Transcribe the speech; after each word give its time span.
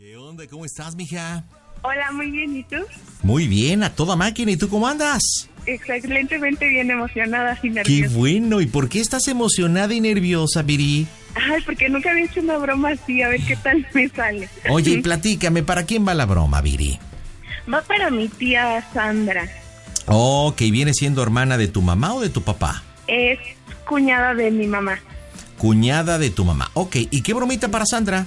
¿Qué 0.00 0.16
onda? 0.16 0.46
¿Cómo 0.46 0.64
estás, 0.64 0.96
mija? 0.96 1.44
Hola, 1.82 2.10
muy 2.12 2.30
bien, 2.30 2.56
¿y 2.56 2.62
tú? 2.62 2.76
Muy 3.22 3.46
bien, 3.46 3.82
a 3.82 3.94
toda 3.94 4.16
máquina. 4.16 4.50
¿Y 4.50 4.56
tú 4.56 4.70
cómo 4.70 4.88
andas? 4.88 5.22
Excelentemente 5.66 6.66
bien 6.70 6.90
emocionada 6.90 7.52
y 7.62 7.68
Qué 7.68 7.70
nerviosa. 7.70 8.16
bueno. 8.16 8.62
¿Y 8.62 8.66
por 8.66 8.88
qué 8.88 9.00
estás 9.00 9.28
emocionada 9.28 9.92
y 9.92 10.00
nerviosa, 10.00 10.62
Viri? 10.62 11.06
Ay, 11.34 11.60
porque 11.66 11.90
nunca 11.90 12.12
había 12.12 12.24
hecho 12.24 12.40
una 12.40 12.56
broma 12.56 12.92
así, 12.92 13.20
a 13.20 13.28
ver 13.28 13.42
qué 13.42 13.56
tal 13.56 13.86
me 13.94 14.08
sale. 14.08 14.48
Oye, 14.70 14.92
y 14.92 14.96
platícame, 15.02 15.64
¿para 15.64 15.84
quién 15.84 16.08
va 16.08 16.14
la 16.14 16.24
broma, 16.24 16.62
Viri? 16.62 16.98
Va 17.70 17.82
para 17.82 18.08
mi 18.10 18.28
tía 18.28 18.82
Sandra. 18.94 19.50
Oh, 20.06 20.54
que 20.56 20.70
viene 20.70 20.94
siendo 20.94 21.22
hermana 21.22 21.58
de 21.58 21.68
tu 21.68 21.82
mamá 21.82 22.14
o 22.14 22.22
de 22.22 22.30
tu 22.30 22.40
papá. 22.40 22.82
Es 23.06 23.38
cuñada 23.86 24.32
de 24.32 24.50
mi 24.50 24.66
mamá. 24.66 24.98
Cuñada 25.58 26.18
de 26.18 26.30
tu 26.30 26.46
mamá. 26.46 26.70
Ok, 26.72 26.96
¿y 27.10 27.20
qué 27.20 27.34
bromita 27.34 27.68
para 27.68 27.84
Sandra? 27.84 28.26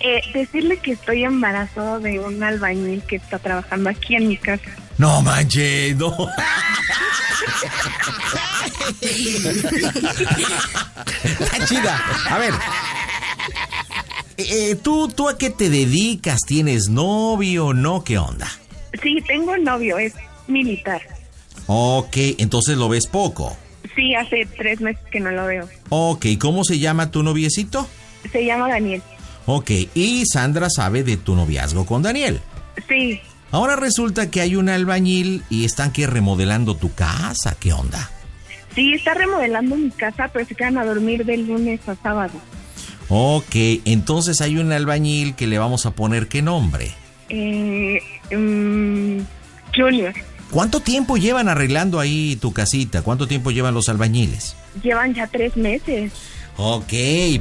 Eh, 0.00 0.20
decirle 0.32 0.78
que 0.78 0.92
estoy 0.92 1.24
embarazada 1.24 1.98
de 1.98 2.18
un 2.18 2.42
albañil 2.42 3.02
que 3.02 3.16
está 3.16 3.38
trabajando 3.38 3.90
aquí 3.90 4.16
en 4.16 4.28
mi 4.28 4.36
casa. 4.36 4.70
No 4.98 5.22
manches, 5.22 5.96
no. 5.96 6.14
Está 11.40 11.66
chida. 11.66 12.02
A 12.30 12.38
ver. 12.38 12.54
Eh, 14.36 14.76
¿tú, 14.82 15.08
¿Tú 15.08 15.28
a 15.28 15.38
qué 15.38 15.50
te 15.50 15.70
dedicas? 15.70 16.40
¿Tienes 16.46 16.88
novio? 16.88 17.74
¿No? 17.74 18.02
¿Qué 18.02 18.18
onda? 18.18 18.48
Sí, 19.02 19.18
tengo 19.26 19.52
un 19.52 19.64
novio, 19.64 19.98
es 19.98 20.14
militar. 20.48 21.02
Ok, 21.66 22.16
entonces 22.38 22.76
lo 22.76 22.88
ves 22.88 23.06
poco. 23.06 23.56
Sí, 23.94 24.14
hace 24.14 24.46
tres 24.56 24.80
meses 24.80 25.02
que 25.10 25.20
no 25.20 25.30
lo 25.30 25.46
veo. 25.46 25.68
Ok, 25.90 26.26
¿cómo 26.38 26.64
se 26.64 26.78
llama 26.78 27.10
tu 27.10 27.22
noviecito? 27.22 27.86
Se 28.30 28.44
llama 28.44 28.68
Daniel. 28.68 29.02
Ok, 29.46 29.70
y 29.94 30.24
Sandra 30.26 30.68
sabe 30.70 31.02
de 31.02 31.16
tu 31.16 31.34
noviazgo 31.34 31.86
con 31.86 32.02
Daniel. 32.02 32.40
Sí, 32.88 33.20
Ahora 33.50 33.76
resulta 33.76 34.30
que 34.30 34.40
hay 34.40 34.56
un 34.56 34.70
albañil 34.70 35.42
y 35.50 35.66
están 35.66 35.92
que 35.92 36.06
remodelando 36.06 36.74
tu 36.74 36.94
casa. 36.94 37.54
¿Qué 37.60 37.72
onda? 37.74 38.10
sí, 38.74 38.94
está 38.94 39.12
remodelando 39.12 39.76
mi 39.76 39.90
casa, 39.90 40.30
pero 40.32 40.46
se 40.46 40.54
quedan 40.54 40.78
a 40.78 40.84
dormir 40.86 41.26
de 41.26 41.36
lunes 41.36 41.86
a 41.86 41.94
sábado. 41.96 42.32
Ok, 43.10 43.54
entonces 43.84 44.40
hay 44.40 44.56
un 44.56 44.72
albañil 44.72 45.34
que 45.34 45.46
le 45.46 45.58
vamos 45.58 45.84
a 45.84 45.90
poner 45.90 46.28
qué 46.28 46.40
nombre. 46.40 46.92
Eh, 47.28 48.00
mm, 48.34 49.20
Junior, 49.76 50.14
¿Cuánto 50.50 50.80
tiempo 50.80 51.16
llevan 51.18 51.48
arreglando 51.48 52.00
ahí 52.00 52.36
tu 52.36 52.52
casita? 52.54 53.02
¿Cuánto 53.02 53.26
tiempo 53.26 53.50
llevan 53.50 53.74
los 53.74 53.88
albañiles? 53.90 54.56
llevan 54.82 55.12
ya 55.14 55.26
tres 55.26 55.56
meses. 55.58 56.12
Ok, 56.56 56.92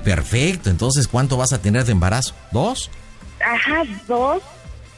perfecto. 0.04 0.70
Entonces, 0.70 1.08
¿cuánto 1.08 1.38
vas 1.38 1.54
a 1.54 1.62
tener 1.62 1.86
de 1.86 1.92
embarazo? 1.92 2.34
¿Dos? 2.52 2.90
Ajá, 3.46 3.84
dos 4.08 4.42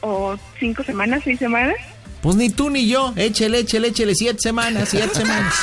o 0.00 0.36
cinco 0.60 0.82
semanas, 0.84 1.22
seis 1.24 1.38
semanas. 1.38 1.76
Pues 2.22 2.36
ni 2.36 2.48
tú 2.50 2.70
ni 2.70 2.88
yo. 2.88 3.12
Échele, 3.16 3.60
échele, 3.60 3.88
échele. 3.88 4.14
Siete 4.14 4.38
semanas, 4.40 4.88
siete 4.90 5.14
semanas. 5.14 5.54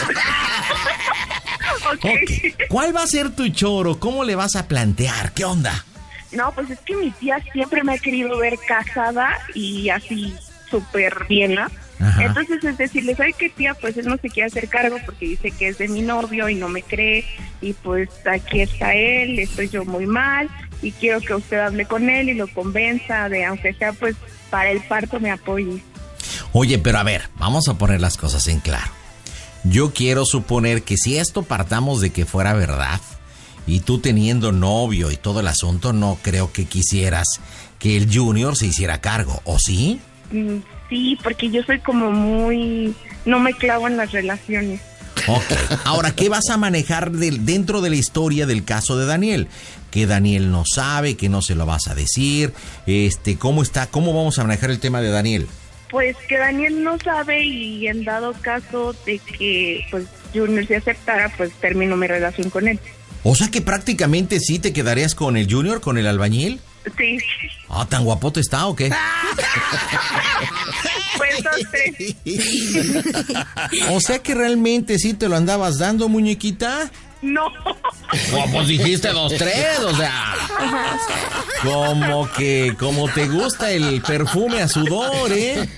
Ok. 1.93 2.05
Ok. 2.05 2.67
¿Cuál 2.69 2.95
va 2.95 3.03
a 3.03 3.07
ser 3.07 3.31
tu 3.35 3.47
choro? 3.49 3.99
¿Cómo 3.99 4.23
le 4.23 4.35
vas 4.35 4.55
a 4.55 4.67
plantear? 4.67 5.33
¿Qué 5.33 5.45
onda? 5.45 5.85
No, 6.31 6.51
pues 6.53 6.69
es 6.69 6.79
que 6.79 6.95
mi 6.95 7.11
tía 7.11 7.37
siempre 7.51 7.83
me 7.83 7.95
ha 7.95 7.97
querido 7.97 8.37
ver 8.37 8.57
casada 8.67 9.37
y 9.53 9.89
así 9.89 10.33
súper 10.69 11.25
bien, 11.27 11.55
¿no? 11.55 11.67
Ajá. 12.01 12.25
Entonces 12.25 12.63
es 12.63 12.77
decirle, 12.77 13.15
¿sabe 13.15 13.33
qué 13.37 13.49
tía? 13.49 13.73
Pues 13.73 13.97
él 13.97 14.07
no 14.07 14.17
se 14.17 14.29
quiere 14.29 14.47
hacer 14.47 14.67
cargo 14.67 14.97
porque 15.05 15.27
dice 15.27 15.51
que 15.51 15.67
es 15.67 15.77
de 15.77 15.87
mi 15.87 16.01
novio 16.01 16.49
y 16.49 16.55
no 16.55 16.67
me 16.67 16.81
cree. 16.81 17.25
Y 17.61 17.73
pues 17.73 18.09
aquí 18.29 18.61
está 18.61 18.93
él, 18.93 19.39
estoy 19.39 19.69
yo 19.69 19.85
muy 19.85 20.05
mal 20.05 20.49
y 20.81 20.91
quiero 20.91 21.21
que 21.21 21.35
usted 21.35 21.59
hable 21.59 21.85
con 21.85 22.09
él 22.09 22.29
y 22.29 22.33
lo 22.33 22.47
convenza 22.47 23.29
de, 23.29 23.45
aunque 23.45 23.73
sea 23.73 23.93
pues 23.93 24.15
para 24.49 24.71
el 24.71 24.81
parto, 24.81 25.19
me 25.19 25.31
apoye. 25.31 25.83
Oye, 26.53 26.79
pero 26.79 26.97
a 26.97 27.03
ver, 27.03 27.29
vamos 27.37 27.67
a 27.67 27.77
poner 27.77 28.01
las 28.01 28.17
cosas 28.17 28.47
en 28.47 28.59
claro. 28.59 28.91
Yo 29.63 29.93
quiero 29.93 30.25
suponer 30.25 30.83
que 30.83 30.97
si 30.97 31.17
esto 31.17 31.43
partamos 31.43 32.01
de 32.01 32.09
que 32.09 32.25
fuera 32.25 32.53
verdad, 32.53 32.99
y 33.67 33.81
tú 33.81 33.99
teniendo 33.99 34.51
novio 34.51 35.11
y 35.11 35.17
todo 35.17 35.39
el 35.39 35.47
asunto, 35.47 35.93
no 35.93 36.17
creo 36.21 36.51
que 36.51 36.65
quisieras 36.65 37.39
que 37.79 37.95
el 37.95 38.13
junior 38.13 38.55
se 38.55 38.67
hiciera 38.67 39.01
cargo, 39.01 39.41
¿o 39.45 39.59
sí? 39.59 39.99
Mm, 40.31 40.57
Sí, 40.91 41.17
porque 41.23 41.49
yo 41.49 41.63
soy 41.63 41.79
como 41.79 42.11
muy... 42.11 42.93
No 43.25 43.39
me 43.39 43.53
clavo 43.53 43.87
en 43.87 43.95
las 43.97 44.11
relaciones. 44.11 44.81
Ok. 45.27 45.43
Ahora, 45.85 46.11
¿qué 46.15 46.27
vas 46.29 46.49
a 46.49 46.57
manejar 46.57 47.11
del- 47.11 47.45
dentro 47.45 47.79
de 47.81 47.89
la 47.91 47.95
historia 47.95 48.45
del 48.45 48.63
caso 48.65 48.97
de 48.97 49.05
Daniel? 49.05 49.47
Que 49.89 50.05
Daniel 50.05 50.51
no 50.51 50.63
sabe, 50.65 51.15
que 51.15 51.29
no 51.29 51.41
se 51.41 51.55
lo 51.55 51.65
vas 51.65 51.87
a 51.87 51.95
decir. 51.95 52.53
Este, 52.87 53.37
¿cómo 53.37 53.61
está? 53.63 53.87
¿Cómo 53.87 54.13
vamos 54.13 54.37
a 54.39 54.43
manejar 54.43 54.69
el 54.69 54.79
tema 54.79 54.99
de 55.01 55.09
Daniel? 55.11 55.47
Pues 55.89 56.15
que 56.27 56.37
Daniel 56.37 56.83
no 56.83 56.97
sabe 56.99 57.43
y 57.43 57.87
en 57.87 58.03
dado 58.03 58.33
caso 58.41 58.93
de 59.05 59.19
que 59.19 59.85
pues 59.91 60.05
Junior 60.33 60.65
se 60.67 60.75
aceptara, 60.77 61.31
pues 61.37 61.51
termino 61.61 61.95
mi 61.97 62.07
relación 62.07 62.49
con 62.49 62.67
él. 62.67 62.79
O 63.23 63.35
sea 63.35 63.49
que 63.49 63.61
prácticamente 63.61 64.39
sí 64.39 64.59
te 64.59 64.73
quedarías 64.73 65.15
con 65.15 65.37
el 65.37 65.51
junior, 65.51 65.79
con 65.81 65.97
el 65.97 66.07
albañil. 66.07 66.59
Sí, 66.97 67.17
Ah, 67.69 67.85
tan 67.87 68.03
guapote 68.03 68.39
está 68.39 68.65
o 68.67 68.75
qué? 68.75 68.89
pues 71.17 71.43
dos, 71.43 71.53
tres. 71.71 72.15
O 73.89 73.99
sea 74.01 74.19
que 74.19 74.35
realmente 74.35 74.97
sí 74.99 75.13
te 75.13 75.29
lo 75.29 75.35
andabas 75.35 75.77
dando, 75.77 76.09
muñequita. 76.09 76.91
No, 77.21 77.51
Pues 78.51 78.67
dijiste 78.67 79.09
dos, 79.09 79.33
tres, 79.37 79.79
o 79.85 79.95
sea. 79.95 80.33
Como 81.61 82.27
que, 82.31 82.75
como 82.79 83.07
te 83.09 83.27
gusta 83.27 83.71
el 83.71 84.01
perfume 84.01 84.61
a 84.63 84.67
sudor, 84.67 85.31
¿eh? 85.31 85.69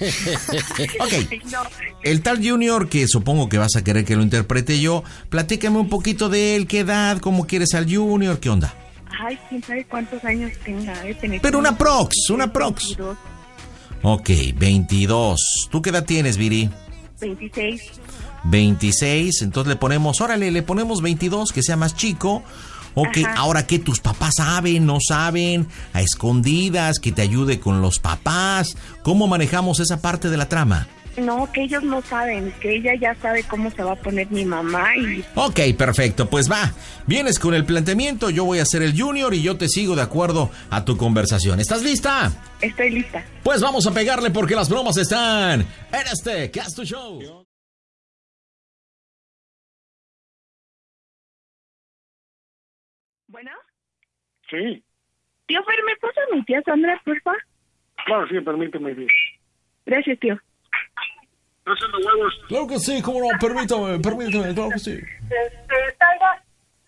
Ok. 1.01 1.13
no. 1.51 1.59
El 2.01 2.21
tal 2.21 2.37
Junior, 2.37 2.87
que 2.87 3.07
supongo 3.09 3.49
que 3.49 3.57
vas 3.57 3.75
a 3.75 3.83
querer 3.83 4.05
que 4.05 4.15
lo 4.15 4.23
interprete 4.23 4.79
yo, 4.79 5.03
platícame 5.29 5.79
un 5.79 5.89
poquito 5.89 6.29
de 6.29 6.55
él, 6.55 6.65
qué 6.65 6.79
edad, 6.79 7.17
cómo 7.19 7.45
quieres 7.45 7.73
al 7.73 7.93
Junior, 7.93 8.39
qué 8.39 8.49
onda. 8.49 8.73
Ay, 9.19 9.37
quién 9.49 9.63
sabe 9.63 9.85
cuántos 9.85 10.23
años 10.25 10.51
tenga. 10.65 10.93
tener 11.19 11.41
Pero 11.41 11.59
una 11.59 11.77
prox, 11.77 12.29
una 12.29 12.51
prox. 12.51 12.97
22, 12.97 13.17
Ok, 14.01 14.29
22. 14.55 15.67
¿Tú 15.71 15.81
qué 15.81 15.91
edad 15.91 16.03
tienes, 16.05 16.37
Viri? 16.37 16.69
26. 17.21 17.81
26, 18.45 19.41
entonces 19.43 19.69
le 19.69 19.75
ponemos, 19.77 20.19
órale, 20.19 20.51
le 20.51 20.61
ponemos 20.63 21.01
22, 21.01 21.51
que 21.53 21.63
sea 21.63 21.77
más 21.77 21.95
chico. 21.95 22.43
Ok, 22.95 23.19
Ajá. 23.25 23.35
ahora 23.37 23.65
que 23.65 23.79
tus 23.79 24.01
papás 24.01 24.35
saben, 24.37 24.85
no 24.85 24.97
saben, 24.99 25.67
a 25.93 26.01
escondidas, 26.01 26.99
que 26.99 27.11
te 27.11 27.21
ayude 27.21 27.59
con 27.59 27.81
los 27.81 27.99
papás. 27.99 28.75
¿Cómo 29.03 29.27
manejamos 29.27 29.79
esa 29.79 30.01
parte 30.01 30.29
de 30.29 30.37
la 30.37 30.49
trama? 30.49 30.87
No, 31.17 31.51
que 31.51 31.61
ellos 31.63 31.83
no 31.83 32.01
saben, 32.01 32.51
que 32.59 32.75
ella 32.75 32.95
ya 32.95 33.13
sabe 33.15 33.43
cómo 33.43 33.69
se 33.69 33.83
va 33.83 33.91
a 33.91 33.95
poner 33.95 34.31
mi 34.31 34.45
mamá 34.45 34.95
y 34.97 35.23
Ok, 35.35 35.59
perfecto, 35.77 36.27
pues 36.29 36.51
va. 36.51 36.71
Vienes 37.05 37.37
con 37.37 37.53
el 37.53 37.65
planteamiento, 37.65 38.29
yo 38.31 38.45
voy 38.45 38.59
a 38.59 38.65
ser 38.65 38.81
el 38.81 38.99
junior 38.99 39.33
y 39.33 39.43
yo 39.43 39.55
te 39.57 39.67
sigo 39.69 39.95
de 39.95 40.01
acuerdo 40.01 40.49
a 40.71 40.83
tu 40.85 40.97
conversación. 40.97 41.59
¿Estás 41.59 41.83
lista? 41.83 42.31
estoy 42.61 42.89
lista. 42.89 43.23
Pues 43.43 43.61
vamos 43.61 43.85
a 43.85 43.93
pegarle 43.93 44.31
porque 44.31 44.55
las 44.55 44.69
bromas 44.69 44.97
están 44.97 45.61
en 45.61 46.07
este 46.11 46.49
Cast 46.49 46.75
to 46.77 46.83
Show. 46.83 47.45
Bueno, 53.27 53.51
Sí, 54.49 54.83
tío 55.47 55.63
Fer, 55.63 55.83
¿me 55.85 55.95
pasa 55.95 56.21
a 56.29 56.35
mi 56.35 56.43
tía 56.45 56.61
Sandra, 56.63 57.01
porfa? 57.03 57.31
claro, 58.05 58.27
sí, 58.27 58.39
permíteme. 58.41 58.93
sí. 58.95 59.07
Gracias, 59.85 60.19
tío. 60.19 60.39
Haciendo 61.65 61.97
huevos. 61.99 62.33
Claro 62.47 62.67
que 62.67 62.79
sí, 62.79 63.01
cómo 63.01 63.19
no, 63.19 63.27
permítame, 63.39 63.99
permítame, 63.99 64.53
claro 64.53 64.69
que 64.71 64.79
sí. 64.79 64.99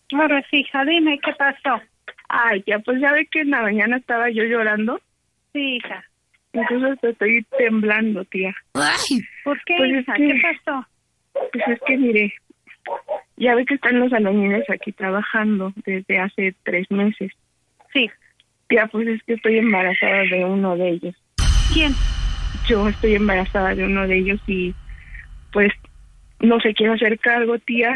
Claro, 0.08 0.40
sí, 0.52 0.58
hija, 0.58 0.86
dime 0.86 1.20
qué 1.24 1.32
pasó. 1.34 1.82
Ay, 2.30 2.64
ya, 2.68 2.80
pues 2.80 3.00
ya 3.02 3.12
ve 3.12 3.28
que 3.32 3.42
en 3.42 3.52
la 3.52 3.62
mañana 3.62 3.98
estaba 3.98 4.30
yo 4.30 4.44
llorando. 4.44 5.00
Sí, 5.54 5.78
hija. 5.78 6.04
Entonces 6.54 6.98
estoy 7.04 7.46
temblando, 7.58 8.24
tía. 8.26 8.56
¿Por 9.44 9.58
qué, 9.66 9.76
Pues 9.78 9.92
es 9.94 10.02
hija? 10.04 10.14
que- 10.16 10.28
¿Qué 10.28 10.42
pasó? 10.64 10.88
Pues 11.52 11.68
es 11.68 11.80
que 11.86 11.98
mire, 11.98 12.34
ya 13.38 13.56
ve 13.56 13.66
que 13.66 13.74
están 13.76 14.00
los 14.00 14.14
albañiles 14.14 14.70
aquí 14.70 14.92
trabajando 14.94 15.74
desde 15.86 16.20
hace 16.20 16.56
tres 16.64 16.90
meses. 16.92 17.32
Sí. 17.94 18.10
Tía, 18.68 18.88
pues 18.88 19.08
es 19.08 19.22
que 19.24 19.34
estoy 19.34 19.58
embarazada 19.60 20.24
de 20.32 20.46
uno 20.46 20.76
de 20.78 20.90
ellos. 20.90 21.16
¿Quién? 21.74 21.94
Yo 22.68 22.88
estoy 22.90 23.16
embarazada 23.16 23.76
de 23.76 23.84
uno 23.86 24.08
de 24.08 24.18
ellos 24.18 24.40
y 24.48 24.74
pues 25.52 25.72
no 26.40 26.60
se 26.60 26.74
quiere 26.74 26.94
hacer 26.94 27.20
cargo, 27.20 27.58
tía. 27.60 27.96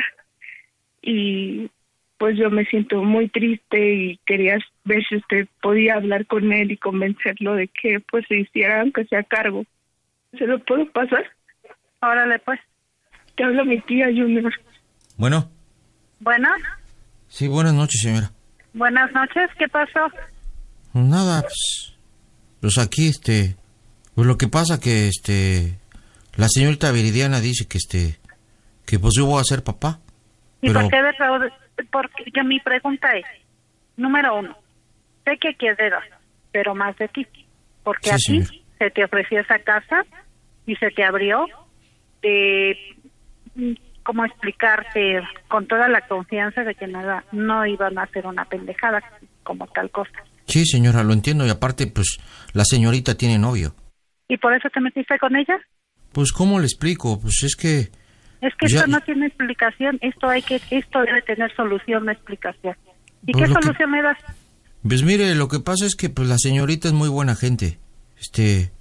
Y 1.02 1.70
pues 2.18 2.38
yo 2.38 2.50
me 2.50 2.66
siento 2.66 3.02
muy 3.04 3.30
triste 3.30 3.94
y 3.96 4.18
quería 4.26 4.58
ver 4.84 5.04
si 5.08 5.16
usted 5.18 5.48
podía 5.62 5.96
hablar 5.96 6.26
con 6.26 6.52
él 6.52 6.72
y 6.72 6.78
convencerlo 6.78 7.56
de 7.56 7.68
que 7.70 8.00
pues 8.02 8.26
se 8.28 8.40
hiciera 8.40 8.82
aunque 8.82 9.06
sea 9.06 9.24
cargo. 9.24 9.64
¿Se 10.38 10.46
lo 10.46 10.60
puedo 10.64 10.90
pasar? 10.92 11.26
Órale, 12.02 12.40
pues. 12.40 12.60
Te 13.36 13.44
habla 13.44 13.64
mi 13.64 13.80
tía 13.82 14.08
Junior. 14.08 14.54
Bueno, 15.18 15.50
Bueno, 16.20 16.50
sí, 17.30 17.48
buenas 17.48 17.74
noches, 17.74 18.02
señora. 18.02 18.32
buenas 18.74 19.12
noches. 19.14 19.50
¿Qué 19.58 19.68
pasó? 19.70 20.12
Nada, 20.94 21.42
pues, 21.42 21.98
pues 22.62 22.78
aquí, 22.78 23.08
este, 23.08 23.56
pues 24.20 24.28
lo 24.28 24.38
que 24.38 24.50
pasa 24.50 24.82
que, 24.82 25.08
este, 25.08 25.80
la 26.36 26.50
señorita 26.50 26.92
Viridiana 26.92 27.40
dice 27.40 27.70
que, 27.70 27.78
este, 27.78 28.20
que 28.86 29.00
pues 29.00 29.14
yo 29.18 29.26
voy 29.26 29.40
a 29.40 29.46
ser 29.46 29.64
papá. 29.64 30.02
¿Y 30.62 30.68
Pero, 30.68 30.82
por 30.82 30.92
qué? 30.92 31.86
Porque 31.90 32.26
yo 32.36 32.44
mi 32.44 32.60
pregunta 32.60 33.08
es, 33.16 33.24
número 33.96 34.38
uno, 34.38 34.58
sé 35.24 35.38
que 35.38 35.56
quieres 35.56 35.94
pero 36.52 36.76
más 36.76 36.98
de 36.98 37.08
ti, 37.08 37.26
porque 37.82 38.10
Sí, 38.18 38.42
a 38.42 38.44
ti 38.44 38.66
se 38.78 38.92
te 38.92 39.06
ofreció 39.06 39.40
esa 39.40 39.58
casa 39.60 40.04
y 40.66 40.76
se 40.76 40.92
te 40.92 41.06
abrió 41.06 41.46
de, 42.22 42.76
mm, 43.56 43.72
¿cómo 44.04 44.26
explicarte? 44.26 45.22
Con 45.48 45.66
toda 45.66 45.88
la 45.88 46.06
confianza 46.10 46.66
de 46.66 46.76
que 46.76 46.88
nada, 46.88 47.24
no 47.32 47.66
iban 47.66 47.98
a 47.98 48.04
hacer 48.04 48.28
una 48.28 48.44
pendejada 48.44 49.02
como 49.44 49.66
tal 49.68 49.90
cosa. 49.92 50.12
sí, 50.46 50.66
señora, 50.66 51.06
lo 51.06 51.14
entiendo 51.14 51.48
y 51.48 51.50
aparte, 51.50 51.88
pues, 51.88 52.20
la 52.52 52.66
señorita 52.66 53.16
tiene 53.16 53.40
novio. 53.40 53.74
¿Y 54.30 54.38
por 54.38 54.54
eso 54.54 54.70
te 54.74 54.80
metiste 54.80 55.18
con 55.20 55.36
ella? 55.36 55.58
Pues, 56.14 56.32
¿cómo 56.32 56.60
le 56.60 56.66
explico? 56.66 57.20
Pues 57.20 57.44
es 57.44 57.56
que, 57.58 57.90
Es 58.42 58.54
que 58.54 58.58
Pues 58.62 58.72
ya- 58.72 58.80
esto 58.80 58.92
no 58.92 59.02
tiene 59.02 59.26
explicación, 59.28 59.98
esto 60.00 60.30
hay 60.30 60.42
que, 60.42 60.62
esto 60.72 61.00
debe 61.02 61.22
tener 61.24 61.54
solución, 61.58 62.06
no 62.06 62.12
explicación. 62.14 62.74
¿Y 63.28 63.34
Pues 63.34 63.44
qué 63.44 63.50
lo 63.50 63.56
que- 63.56 63.62
solución 63.64 63.92
me 63.92 64.02
das? 64.02 64.18
pues 64.88 65.04
mire, 65.04 65.36
lo 65.36 65.50
que 65.50 65.60
pasa 65.60 65.86
es 65.86 65.96
que, 65.98 66.10
pues, 66.10 66.30
la 66.30 66.38
señorita 66.38 66.88
es 66.88 66.94
muy 66.94 67.10
buena 67.10 67.36
gente. 67.36 67.80
Este, 68.18 68.72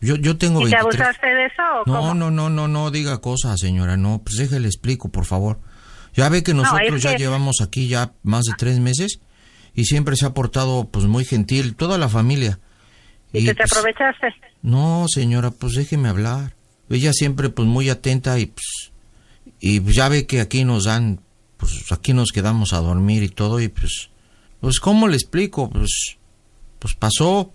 yo, 0.00 0.16
yo 0.16 0.38
tengo 0.38 0.60
¿Y 0.66 0.70
te 0.70 0.76
23. 0.76 1.00
abusaste 1.02 1.26
de 1.26 1.44
eso 1.44 1.62
o 1.62 1.78
No, 1.84 1.98
cómo? 2.00 2.14
no, 2.14 2.30
no, 2.30 2.48
no, 2.48 2.68
no 2.68 2.90
diga 2.90 3.20
cosas, 3.20 3.60
señora, 3.60 3.98
no, 3.98 4.22
pues 4.24 4.36
déjele 4.38 4.66
explico, 4.68 5.10
por 5.10 5.26
favor. 5.26 5.58
Ya 6.14 6.30
ve 6.30 6.42
que 6.42 6.54
nosotros 6.54 6.96
es 6.96 7.02
ya 7.02 7.12
que- 7.12 7.18
llevamos 7.18 7.56
aquí 7.62 7.88
ya 7.88 8.12
más 8.22 8.44
de 8.44 8.54
tres 8.56 8.78
meses 8.80 9.20
y 9.74 9.84
siempre 9.84 10.16
se 10.16 10.24
ha 10.24 10.32
portado, 10.32 10.88
pues, 10.90 11.04
muy 11.04 11.26
gentil, 11.26 11.76
toda 11.76 11.98
la 11.98 12.08
familia. 12.08 12.60
¿Y, 13.34 13.44
que 13.44 13.52
te 13.54 13.64
pues, 13.64 13.72
aprovechaste? 13.72 14.28
No, 14.62 15.06
señora, 15.08 15.50
pues 15.50 15.74
déjeme 15.74 16.08
hablar. 16.08 16.54
Ella 16.88 17.12
siempre, 17.12 17.48
pues, 17.48 17.66
muy 17.66 17.88
atenta 17.88 18.38
y, 18.38 18.46
pues, 18.46 18.92
y 19.60 19.82
ya 19.92 20.08
ve 20.08 20.26
que 20.26 20.40
aquí 20.40 20.64
nos 20.64 20.84
dan, 20.84 21.20
pues, 21.56 21.90
aquí 21.90 22.12
nos 22.12 22.30
quedamos 22.30 22.72
a 22.72 22.78
dormir 22.78 23.22
y 23.22 23.28
todo 23.28 23.60
y, 23.60 23.68
pues, 23.68 24.10
pues, 24.60 24.78
¿cómo 24.78 25.08
le 25.08 25.16
explico? 25.16 25.68
Pues, 25.68 26.18
pues 26.78 26.94
pasó 26.94 27.52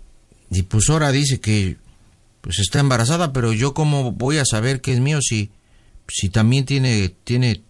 y, 0.50 0.62
pues, 0.62 0.90
ahora 0.90 1.10
dice 1.12 1.40
que, 1.40 1.76
pues, 2.40 2.58
está 2.58 2.80
embarazada, 2.80 3.32
pero 3.32 3.52
yo 3.52 3.74
cómo 3.74 4.12
voy 4.12 4.38
a 4.38 4.44
saber 4.44 4.80
que 4.80 4.92
es 4.92 5.00
mío 5.00 5.20
si, 5.22 5.50
si 6.08 6.28
también 6.28 6.64
tiene, 6.66 7.10
tiene, 7.24 7.62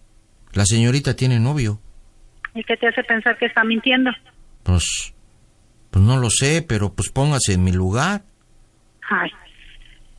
la 0.53 0.65
señorita 0.65 1.15
tiene 1.15 1.39
novio. 1.39 1.79
¿Y 2.55 2.63
qué 2.63 2.75
te 2.77 2.87
hace 2.87 3.03
pensar 3.03 3.37
que 3.37 3.45
está 3.45 3.63
mintiendo? 3.63 4.11
Pues, 4.63 5.13
pues 5.91 6.03
no 6.03 6.17
lo 6.17 6.29
sé, 6.29 6.61
pero 6.67 6.93
pues 6.93 7.09
póngase 7.09 7.53
en 7.53 7.63
mi 7.63 7.71
lugar. 7.71 8.23
Ay, 9.09 9.31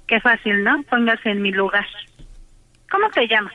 qué 0.06 0.20
fácil, 0.20 0.62
¿no? 0.64 0.82
Póngase 0.84 1.30
en 1.30 1.42
mi 1.42 1.52
lugar. 1.52 1.86
¿Cómo 2.90 3.08
te 3.10 3.26
llamas? 3.28 3.54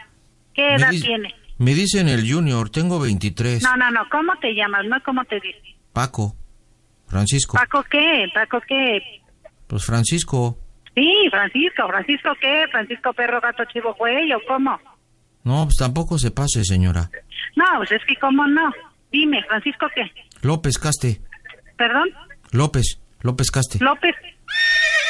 ¿Qué 0.53 0.63
Me 0.63 0.75
edad 0.75 0.89
tiene? 0.91 1.35
Me 1.57 1.73
dicen 1.73 2.07
el 2.09 2.29
junior, 2.29 2.69
tengo 2.69 2.99
23. 2.99 3.63
No, 3.63 3.75
no, 3.77 3.91
no, 3.91 4.07
¿cómo 4.09 4.33
te 4.39 4.53
llamas? 4.53 4.85
No, 4.85 4.97
¿cómo 5.03 5.23
te 5.25 5.39
dice? 5.39 5.75
Paco. 5.93 6.35
Francisco. 7.07 7.57
¿Paco 7.57 7.83
qué? 7.89 8.27
¿Paco 8.33 8.61
qué? 8.67 9.21
Pues 9.67 9.85
Francisco. 9.85 10.57
Sí, 10.95 11.27
Francisco. 11.29 11.87
¿Francisco 11.87 12.29
qué? 12.39 12.65
¿Francisco 12.71 13.13
perro, 13.13 13.41
gato, 13.41 13.63
chivo, 13.65 13.93
güey 13.95 14.31
o 14.33 14.39
cómo? 14.47 14.79
No, 15.43 15.65
pues 15.65 15.75
tampoco 15.77 16.17
se 16.17 16.31
pase, 16.31 16.63
señora. 16.63 17.09
No, 17.55 17.65
pues 17.77 17.91
es 17.91 18.01
que 18.05 18.15
cómo 18.15 18.47
no. 18.47 18.71
Dime, 19.11 19.43
¿Francisco 19.47 19.87
qué? 19.93 20.11
López 20.41 20.77
Caste. 20.77 21.21
¿Perdón? 21.77 22.09
López. 22.51 22.99
López 23.21 23.51
Caste. 23.51 23.79
¿López? 23.79 24.15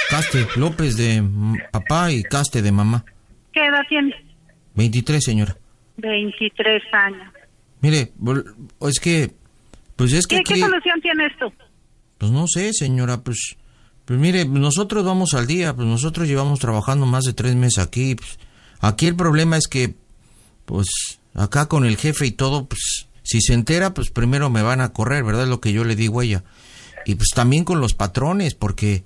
Caste. 0.09 0.47
López 0.55 0.97
de 0.97 1.23
papá 1.71 2.11
y 2.11 2.23
Caste 2.23 2.61
de 2.61 2.71
mamá. 2.71 3.05
¿Qué 3.53 3.65
edad 3.65 3.81
tiene? 3.87 4.13
23, 4.75 5.23
señora. 5.23 5.57
23 5.97 6.81
años. 6.93 7.33
Mire, 7.81 8.11
es 8.81 8.99
que... 8.99 9.31
Pues 9.95 10.11
es 10.11 10.27
que 10.27 10.37
¿Qué, 10.37 10.55
qué 10.55 10.59
solución 10.59 11.01
tienes 11.01 11.31
tú? 11.39 11.51
Pues 12.17 12.31
no 12.31 12.47
sé, 12.47 12.73
señora, 12.73 13.23
pues... 13.23 13.57
Pues 14.05 14.19
mire, 14.19 14.45
nosotros 14.45 15.03
vamos 15.03 15.33
al 15.33 15.47
día, 15.47 15.75
pues 15.75 15.87
nosotros 15.87 16.27
llevamos 16.27 16.59
trabajando 16.59 17.05
más 17.07 17.23
de 17.23 17.33
tres 17.33 17.55
meses 17.55 17.79
aquí. 17.79 18.15
Pues, 18.15 18.37
aquí 18.79 19.07
el 19.07 19.15
problema 19.15 19.57
es 19.57 19.67
que, 19.67 19.95
pues, 20.65 20.87
acá 21.33 21.67
con 21.67 21.85
el 21.85 21.97
jefe 21.97 22.27
y 22.27 22.31
todo, 22.31 22.65
pues, 22.67 23.07
si 23.25 23.41
se 23.41 23.53
entera, 23.53 23.95
pues 23.95 24.11
primero 24.11 24.51
me 24.51 24.61
van 24.61 24.81
a 24.81 24.93
correr, 24.93 25.23
¿verdad? 25.23 25.43
Es 25.43 25.49
lo 25.49 25.59
que 25.59 25.73
yo 25.73 25.83
le 25.83 25.95
digo 25.95 26.19
a 26.19 26.23
ella. 26.23 26.43
Y 27.07 27.15
pues 27.15 27.29
también 27.33 27.63
con 27.63 27.81
los 27.81 27.95
patrones, 27.95 28.53
porque, 28.53 29.03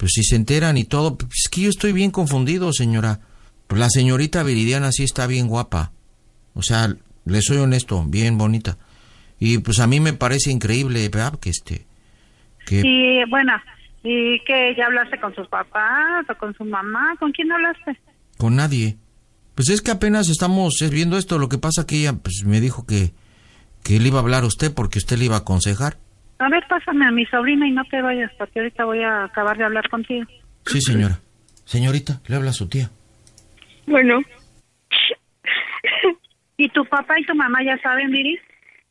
pues 0.00 0.12
si 0.14 0.24
se 0.24 0.34
enteran 0.34 0.78
y 0.78 0.84
todo, 0.84 1.18
es 1.30 1.50
que 1.50 1.60
yo 1.60 1.68
estoy 1.68 1.92
bien 1.92 2.10
confundido, 2.10 2.72
señora. 2.72 3.20
Pues 3.66 3.78
la 3.78 3.90
señorita 3.90 4.42
Viridiana 4.42 4.92
sí 4.92 5.04
está 5.04 5.26
bien 5.26 5.46
guapa. 5.46 5.92
O 6.54 6.62
sea, 6.62 6.88
le 7.26 7.42
soy 7.42 7.58
honesto, 7.58 8.02
bien 8.06 8.38
bonita. 8.38 8.78
Y 9.38 9.58
pues 9.58 9.78
a 9.78 9.86
mí 9.86 10.00
me 10.00 10.14
parece 10.14 10.50
increíble, 10.50 11.06
¿verdad? 11.10 11.38
Que 11.38 11.50
este... 11.50 11.84
Que, 12.64 12.80
Y 12.82 13.28
bueno, 13.28 13.52
¿y 14.02 14.40
qué? 14.46 14.74
¿Ya 14.74 14.86
hablaste 14.86 15.20
con 15.20 15.34
sus 15.34 15.46
papás 15.48 16.24
o 16.30 16.34
con 16.38 16.54
su 16.54 16.64
mamá? 16.64 17.14
¿Con 17.18 17.32
quién 17.32 17.52
hablaste? 17.52 18.00
Con 18.38 18.56
nadie. 18.56 18.96
Pues 19.54 19.68
es 19.68 19.82
que 19.82 19.90
apenas 19.90 20.30
estamos 20.30 20.80
eh, 20.80 20.88
viendo 20.88 21.18
esto. 21.18 21.38
Lo 21.38 21.50
que 21.50 21.58
pasa 21.58 21.86
que 21.86 21.96
ella 21.96 22.14
pues, 22.14 22.44
me 22.46 22.62
dijo 22.62 22.86
que, 22.86 23.12
que 23.82 24.00
le 24.00 24.08
iba 24.08 24.18
a 24.18 24.22
hablar 24.22 24.44
a 24.44 24.46
usted 24.46 24.72
porque 24.72 24.98
usted 24.98 25.18
le 25.18 25.26
iba 25.26 25.36
a 25.36 25.40
aconsejar. 25.40 25.98
A 26.40 26.48
ver, 26.48 26.66
pásame 26.68 27.06
a 27.06 27.10
mi 27.10 27.26
sobrina 27.26 27.68
y 27.68 27.70
no 27.70 27.84
te 27.84 28.00
vayas, 28.00 28.32
porque 28.38 28.60
ahorita 28.60 28.84
voy 28.86 29.02
a 29.02 29.24
acabar 29.24 29.56
de 29.58 29.64
hablar 29.64 29.88
contigo. 29.90 30.26
Sí, 30.64 30.80
señora. 30.80 31.20
Señorita, 31.64 32.20
le 32.26 32.36
habla 32.36 32.50
a 32.50 32.54
su 32.54 32.68
tía. 32.68 32.90
Bueno, 33.86 34.20
¿Y 36.56 36.68
tu 36.70 36.84
papá 36.84 37.18
y 37.18 37.24
tu 37.24 37.34
mamá 37.34 37.62
ya 37.62 37.78
saben, 37.78 38.10
Viri? 38.10 38.38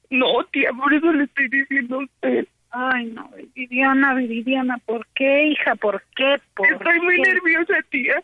no, 0.10 0.44
tía, 0.52 0.72
por 0.74 0.92
eso 0.94 1.12
le 1.12 1.26
estoy 1.26 1.48
diciendo 1.50 2.00
a 2.00 2.04
usted. 2.04 2.48
Ay, 2.72 3.06
no, 3.08 3.30
Viridiana, 3.56 4.14
Viridiana, 4.16 4.78
¿por 4.86 5.06
qué, 5.14 5.48
hija? 5.50 5.76
¿Por 5.76 6.04
qué? 6.16 6.36
¿Por 6.56 6.68
Estoy 6.72 7.00
muy 7.00 7.20
nerviosa, 7.20 7.76
tía. 7.90 8.22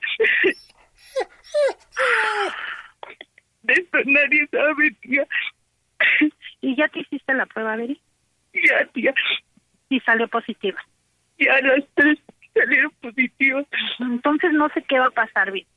De 3.63 3.73
esto 3.73 3.97
nadie 4.05 4.47
sabe, 4.51 4.91
tía. 5.01 5.27
¿Y 6.61 6.75
ya 6.75 6.87
te 6.89 6.99
hiciste 6.99 7.33
la 7.33 7.45
prueba, 7.45 7.75
Viri? 7.75 8.01
Ya, 8.55 8.85
tía. 8.93 9.13
Y 9.89 9.99
salió 10.01 10.27
positiva. 10.27 10.81
Ya 11.37 11.59
las 11.61 11.83
tres 11.95 12.19
salieron 12.53 12.91
positivas. 13.01 13.65
Entonces 13.99 14.51
no 14.53 14.69
sé 14.69 14.83
qué 14.83 14.99
va 14.99 15.07
a 15.07 15.11
pasar, 15.11 15.51
Viri. 15.51 15.67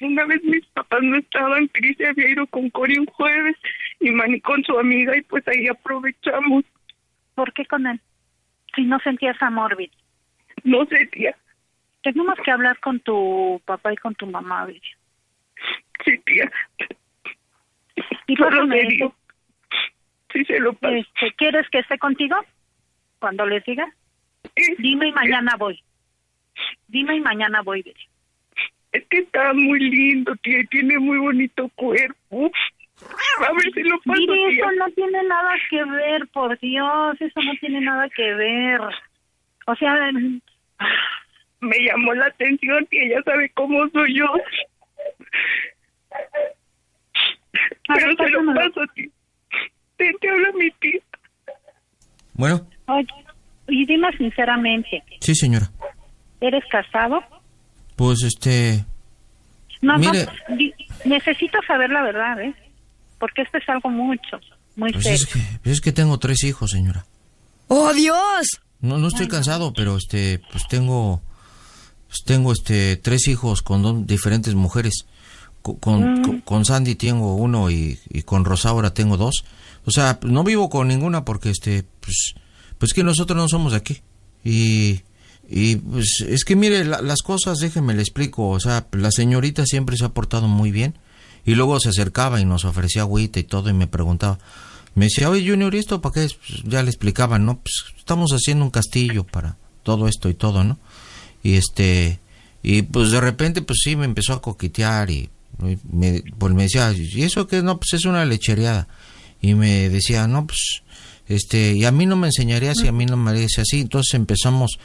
Una 0.00 0.26
vez 0.26 0.42
mis 0.44 0.66
papás 0.66 1.00
no 1.02 1.16
estaban, 1.16 1.68
Cris 1.68 1.96
se 1.96 2.06
había 2.06 2.28
ido 2.28 2.46
con 2.48 2.68
Cori 2.68 2.98
un 2.98 3.06
jueves 3.06 3.56
y 3.98 4.10
Manny 4.10 4.40
con 4.42 4.62
su 4.62 4.78
amiga 4.78 5.16
y 5.16 5.22
pues 5.22 5.46
ahí 5.48 5.66
aprovechamos. 5.68 6.64
¿Por 7.34 7.52
qué 7.54 7.64
con 7.64 7.86
él? 7.86 8.00
Si 8.74 8.82
no 8.84 8.98
sentías 9.00 9.40
amor, 9.42 9.76
Viri. 9.76 9.92
No 10.64 10.84
sé, 10.86 11.06
tía. 11.06 11.34
Tenemos 12.02 12.38
que 12.44 12.50
hablar 12.50 12.78
con 12.80 13.00
tu 13.00 13.60
papá 13.64 13.92
y 13.92 13.96
con 13.96 14.14
tu 14.14 14.26
mamá, 14.26 14.66
Viri. 14.66 14.82
Sí, 16.04 16.18
tía. 16.18 16.52
Y 18.26 18.36
Solo 18.36 18.64
le 18.64 18.84
digo. 18.84 19.14
Sí, 20.32 20.44
se 20.44 20.58
lo 20.60 20.72
paso. 20.74 20.94
Este, 20.94 21.32
¿Quieres 21.36 21.68
que 21.70 21.78
esté 21.78 21.98
contigo? 21.98 22.36
Cuando 23.18 23.46
les 23.46 23.64
diga. 23.64 23.86
Es- 24.54 24.76
Dime 24.78 25.08
y 25.08 25.12
mañana 25.12 25.54
voy. 25.58 25.82
Dime 26.88 27.16
y 27.16 27.20
mañana 27.20 27.62
voy. 27.62 27.84
Es 28.92 29.04
que 29.08 29.18
está 29.18 29.52
muy 29.52 29.78
lindo, 29.80 30.34
tía, 30.36 30.60
y 30.60 30.66
tiene 30.66 30.98
muy 30.98 31.18
bonito 31.18 31.68
cuerpo. 31.74 32.50
A 33.46 33.52
ver 33.52 33.72
si 33.74 33.82
lo 33.82 34.00
paso, 34.00 34.22
tía. 34.22 34.48
eso 34.50 34.72
no 34.78 34.88
tiene 34.92 35.22
nada 35.24 35.54
que 35.68 35.84
ver, 35.84 36.26
por 36.28 36.58
Dios, 36.60 37.20
eso 37.20 37.42
no 37.42 37.52
tiene 37.60 37.80
nada 37.82 38.08
que 38.08 38.34
ver. 38.34 38.80
O 39.66 39.74
sea, 39.76 40.10
Me 41.60 41.78
llamó 41.84 42.14
la 42.14 42.26
atención, 42.26 42.86
tía, 42.86 43.08
ya 43.10 43.22
sabe 43.22 43.50
cómo 43.50 43.86
soy 43.88 44.14
yo. 44.18 44.26
Pero 47.88 48.06
ver, 48.06 48.16
se 48.16 48.28
lo 48.30 48.54
paso, 48.54 48.80
tía. 48.94 49.08
Te, 49.96 50.12
te 50.20 50.30
habla 50.30 50.48
mi 50.58 50.70
tía. 50.72 51.00
Bueno, 52.34 52.66
oye, 52.86 53.06
y 53.68 53.86
dime 53.86 54.08
sinceramente, 54.16 55.02
sí, 55.20 55.34
señora. 55.34 55.70
¿eres 56.40 56.64
casado? 56.70 57.20
Pues 57.96 58.22
este... 58.22 58.84
No, 59.80 59.98
Mire. 59.98 60.26
no, 60.48 60.56
di- 60.56 60.74
necesito 61.04 61.58
saber 61.66 61.90
la 61.90 62.02
verdad, 62.02 62.40
¿eh? 62.42 62.54
Porque 63.18 63.42
esto 63.42 63.56
es 63.58 63.68
algo 63.68 63.88
mucho, 63.88 64.38
muy 64.76 64.92
Pues 64.92 65.04
serio. 65.04 65.16
es 65.18 65.26
que, 65.26 65.40
pues 65.62 65.72
es 65.76 65.80
que 65.80 65.92
tengo 65.92 66.18
tres 66.18 66.44
hijos, 66.44 66.70
señora. 66.72 67.06
¡Oh, 67.68 67.92
Dios! 67.94 68.60
No, 68.80 68.98
no 68.98 69.08
estoy 69.08 69.28
cansado, 69.28 69.72
pero 69.72 69.96
este, 69.96 70.40
pues 70.52 70.68
tengo, 70.68 71.22
pues 72.08 72.22
tengo 72.24 72.52
este, 72.52 72.96
tres 72.98 73.28
hijos 73.28 73.62
con 73.62 73.82
dos 73.82 74.06
diferentes 74.06 74.54
mujeres. 74.54 75.06
Co- 75.62 75.78
Con, 75.78 76.22
con, 76.22 76.40
con 76.42 76.64
Sandy 76.66 76.94
tengo 76.94 77.34
uno 77.36 77.70
y, 77.70 77.98
y 78.10 78.22
con 78.22 78.44
Rosaura 78.44 78.92
tengo 78.92 79.16
dos. 79.16 79.44
O 79.86 79.90
sea, 79.90 80.18
no 80.22 80.44
vivo 80.44 80.68
con 80.68 80.88
ninguna 80.88 81.24
porque 81.24 81.50
este, 81.50 81.84
pues, 82.00 82.34
pues 82.78 82.92
que 82.92 83.02
nosotros 83.02 83.36
no 83.36 83.48
somos 83.48 83.72
aquí. 83.72 84.02
Y, 84.44 85.00
Y 85.48 85.76
pues 85.76 86.24
es 86.26 86.44
que 86.44 86.56
mire, 86.56 86.84
las 86.84 87.22
cosas, 87.22 87.58
déjeme 87.58 87.94
le 87.94 88.02
explico, 88.02 88.48
o 88.48 88.58
sea, 88.58 88.86
la 88.92 89.12
señorita 89.12 89.64
siempre 89.64 89.96
se 89.96 90.04
ha 90.04 90.08
portado 90.08 90.48
muy 90.48 90.72
bien 90.72 90.98
y 91.44 91.54
luego 91.54 91.78
se 91.78 91.90
acercaba 91.90 92.40
y 92.40 92.44
nos 92.44 92.64
ofrecía 92.64 93.02
agüita 93.02 93.38
y 93.38 93.44
todo 93.44 93.70
y 93.70 93.72
me 93.72 93.86
preguntaba, 93.86 94.40
me 94.96 95.04
decía, 95.04 95.30
oye 95.30 95.48
Junior, 95.48 95.72
¿y 95.74 95.78
esto 95.78 96.00
para 96.00 96.14
qué? 96.14 96.20
Pues, 96.46 96.64
ya 96.64 96.82
le 96.82 96.90
explicaban, 96.90 97.46
¿no? 97.46 97.60
Pues 97.60 97.84
estamos 97.96 98.32
haciendo 98.32 98.64
un 98.64 98.70
castillo 98.72 99.22
para 99.24 99.56
todo 99.84 100.08
esto 100.08 100.28
y 100.28 100.34
todo, 100.34 100.64
¿no? 100.64 100.78
Y 101.44 101.54
este, 101.54 102.18
y 102.64 102.82
pues 102.82 103.12
de 103.12 103.20
repente 103.20 103.62
pues 103.62 103.78
sí 103.84 103.94
me 103.94 104.06
empezó 104.06 104.32
a 104.32 104.42
coquetear 104.42 105.10
y 105.10 105.30
me, 105.92 106.24
pues 106.38 106.52
me 106.54 106.64
decía, 106.64 106.92
¿y 106.92 107.22
eso 107.22 107.46
qué? 107.46 107.62
No, 107.62 107.78
pues 107.78 107.92
es 107.92 108.04
una 108.04 108.24
lechereada. 108.24 108.88
Y 109.40 109.54
me 109.54 109.88
decía, 109.88 110.26
no, 110.26 110.46
pues, 110.46 110.82
este, 111.28 111.72
y 111.72 111.84
a 111.84 111.92
mí 111.92 112.06
no 112.06 112.16
me 112.16 112.28
enseñaría 112.28 112.74
si 112.74 112.88
a 112.88 112.92
mí 112.92 113.06
no 113.06 113.16
me 113.16 113.32
dice 113.32 113.62
así. 113.62 113.80
Entonces 113.80 114.14
empezamos, 114.14 114.78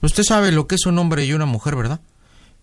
usted 0.00 0.22
sabe 0.22 0.52
lo 0.52 0.66
que 0.66 0.76
es 0.76 0.86
un 0.86 0.98
hombre 0.98 1.24
y 1.24 1.32
una 1.32 1.46
mujer, 1.46 1.76
¿verdad? 1.76 2.00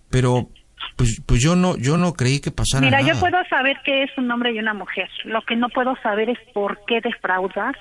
Pero 0.10 0.50
pues, 0.96 1.22
pues 1.26 1.42
yo 1.42 1.56
no, 1.56 1.78
yo 1.78 1.98
no 1.98 2.14
creí 2.14 2.40
que 2.40 2.52
pasara 2.52 2.86
Mira, 2.86 3.02
yo 3.02 3.20
puedo 3.20 3.38
saber 3.50 3.78
que 3.84 4.04
es 4.04 4.12
un 4.18 4.32
hombre 4.32 4.54
y 4.54 4.60
una 4.60 4.74
mujer. 4.74 5.10
Lo 5.26 5.42
que 5.42 5.56
no 5.56 5.68
puedo 5.70 5.96
saber 6.02 6.30
es 6.30 6.38
por 6.54 6.80
qué 6.88 7.02
defraudar, 7.02 7.76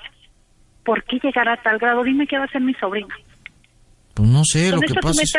por 0.83 1.03
qué 1.05 1.19
llegar 1.23 1.47
a 1.47 1.61
tal 1.61 1.77
grado. 1.77 2.03
Dime 2.03 2.27
qué 2.27 2.37
va 2.37 2.43
a 2.43 2.47
hacer 2.47 2.61
mi 2.61 2.73
sobrina. 2.73 3.15
Pues 4.13 4.29
no 4.29 4.43
sé, 4.43 4.71
lo 4.71 4.81
que 4.81 4.93
pasa 4.95 5.21
es, 5.23 5.33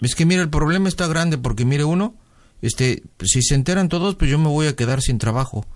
es, 0.00 0.14
que 0.14 0.26
mira, 0.26 0.42
el 0.42 0.50
problema 0.50 0.88
está 0.88 1.06
grande 1.08 1.38
porque 1.38 1.64
mire 1.64 1.84
uno, 1.84 2.14
este, 2.62 3.02
si 3.22 3.42
se 3.42 3.54
enteran 3.54 3.88
todos, 3.88 4.14
pues 4.14 4.30
yo 4.30 4.38
me 4.38 4.48
voy 4.48 4.66
a 4.68 4.76
quedar 4.76 5.00
sin 5.00 5.18
trabajo. 5.18 5.66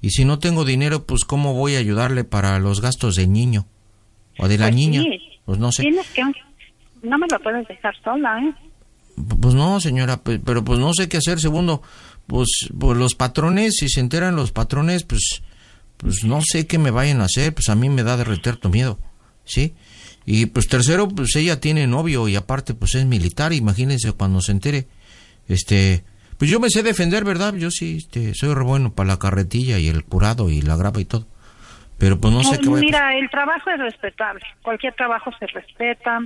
Y 0.00 0.10
si 0.10 0.24
no 0.24 0.38
tengo 0.38 0.64
dinero, 0.64 1.04
pues 1.06 1.24
cómo 1.24 1.54
voy 1.54 1.74
a 1.74 1.78
ayudarle 1.78 2.24
para 2.24 2.58
los 2.58 2.80
gastos 2.80 3.16
del 3.16 3.32
niño 3.32 3.66
o 4.38 4.48
de 4.48 4.58
la 4.58 4.66
pues 4.66 4.76
niña. 4.76 5.02
Pues 5.44 5.58
no 5.58 5.72
sé. 5.72 5.82
Tienes 5.82 6.06
que, 6.10 6.22
no 7.02 7.18
me 7.18 7.26
lo 7.30 7.40
puedes 7.40 7.66
dejar 7.66 7.94
sola, 8.02 8.40
¿eh? 8.40 8.54
Pues 9.40 9.54
no, 9.54 9.80
señora, 9.80 10.22
pero 10.22 10.64
pues 10.64 10.78
no 10.78 10.94
sé 10.94 11.08
qué 11.08 11.16
hacer. 11.16 11.40
Segundo, 11.40 11.82
pues, 12.26 12.68
pues 12.78 12.96
los 12.96 13.14
patrones, 13.14 13.76
si 13.76 13.88
se 13.88 14.00
enteran 14.00 14.36
los 14.36 14.52
patrones, 14.52 15.02
pues, 15.02 15.42
pues 15.96 16.22
no 16.24 16.40
sé 16.42 16.66
qué 16.66 16.78
me 16.78 16.92
vayan 16.92 17.20
a 17.20 17.24
hacer. 17.24 17.52
Pues 17.52 17.68
a 17.68 17.74
mí 17.74 17.88
me 17.88 18.04
da 18.04 18.16
de 18.16 18.24
tu 18.56 18.68
miedo, 18.68 18.98
¿sí? 19.44 19.74
Y 20.30 20.44
pues 20.44 20.68
tercero, 20.68 21.08
pues 21.08 21.34
ella 21.36 21.58
tiene 21.58 21.86
novio 21.86 22.28
y 22.28 22.36
aparte 22.36 22.74
pues 22.74 22.94
es 22.94 23.06
militar. 23.06 23.54
Imagínense 23.54 24.12
cuando 24.12 24.42
se 24.42 24.52
entere, 24.52 24.86
este, 25.48 26.04
pues 26.38 26.50
yo 26.50 26.60
me 26.60 26.70
sé 26.70 26.82
defender, 26.82 27.24
¿verdad? 27.24 27.54
Yo 27.54 27.70
sí, 27.70 27.98
este, 27.98 28.34
soy 28.34 28.54
re 28.54 28.62
bueno 28.62 28.92
para 28.92 29.08
la 29.08 29.18
carretilla 29.18 29.78
y 29.78 29.88
el 29.88 30.04
curado 30.04 30.50
y 30.50 30.62
la 30.62 30.76
grava 30.76 31.00
y 31.00 31.04
todo. 31.04 31.26
Pero 31.98 32.20
pues 32.20 32.32
no 32.32 32.44
sé 32.44 32.58
qué 32.58 32.70
Mira, 32.70 33.16
el 33.18 33.28
trabajo 33.28 33.70
es 33.70 33.78
respetable. 33.80 34.44
Cualquier 34.62 34.94
trabajo 34.94 35.30
se 35.38 35.46
respeta 35.48 36.22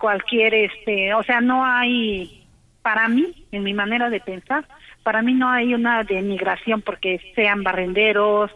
cualquier, 0.00 0.54
este, 0.54 1.14
o 1.14 1.22
sea, 1.22 1.40
no 1.40 1.64
hay, 1.64 2.42
para 2.82 3.06
mí, 3.06 3.26
en 3.52 3.62
mi 3.62 3.74
manera 3.74 4.10
de 4.10 4.18
pensar, 4.18 4.64
para 5.04 5.22
mí 5.22 5.34
no 5.34 5.48
hay 5.48 5.74
una 5.74 6.02
denigración 6.02 6.80
porque 6.80 7.20
sean 7.36 7.62
barrenderos, 7.62 8.50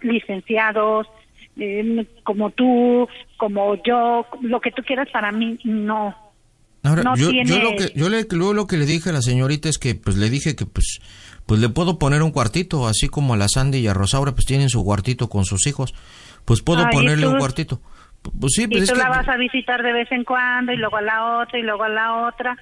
licenciados, 0.00 1.06
eh, 1.58 2.06
como 2.24 2.50
tú, 2.50 3.08
como 3.36 3.76
yo, 3.84 4.26
lo 4.40 4.60
que 4.60 4.72
tú 4.72 4.82
quieras, 4.82 5.08
para 5.10 5.30
mí 5.30 5.58
no. 5.64 6.16
Ahora, 6.84 7.14
yo, 7.16 7.30
yo, 7.30 7.58
lo 7.60 7.76
que 7.76 7.92
yo 7.94 8.08
le, 8.08 8.26
lo 8.28 8.66
que 8.66 8.76
le 8.76 8.86
dije 8.86 9.10
a 9.10 9.12
la 9.12 9.22
señorita 9.22 9.68
es 9.68 9.78
que 9.78 9.94
pues 9.94 10.16
le 10.16 10.28
dije 10.30 10.56
que 10.56 10.66
pues 10.66 10.98
pues 11.46 11.60
le 11.60 11.68
puedo 11.68 11.98
poner 11.98 12.22
un 12.22 12.30
cuartito, 12.30 12.86
así 12.86 13.08
como 13.08 13.34
a 13.34 13.36
la 13.36 13.48
Sandy 13.48 13.78
y 13.78 13.88
a 13.88 13.94
Rosaura 13.94 14.32
pues 14.32 14.46
tienen 14.46 14.68
su 14.68 14.84
cuartito 14.84 15.28
con 15.28 15.44
sus 15.44 15.66
hijos, 15.66 15.94
pues 16.44 16.60
puedo 16.62 16.88
ponerle 16.90 17.26
un 17.26 17.38
cuartito. 17.38 17.80
Pues 18.22 18.52
sí, 18.54 18.68
pues 18.68 18.84
y 18.84 18.92
tú 18.92 18.94
la 18.94 19.08
vas 19.08 19.28
a 19.28 19.36
visitar 19.36 19.82
de 19.82 19.92
vez 19.92 20.10
en 20.12 20.24
cuando 20.24 20.72
y 20.72 20.76
luego 20.76 20.96
a 20.96 21.02
la 21.02 21.40
otra 21.40 21.58
y 21.58 21.62
luego 21.62 21.82
a 21.82 21.88
la 21.88 22.26
otra. 22.28 22.56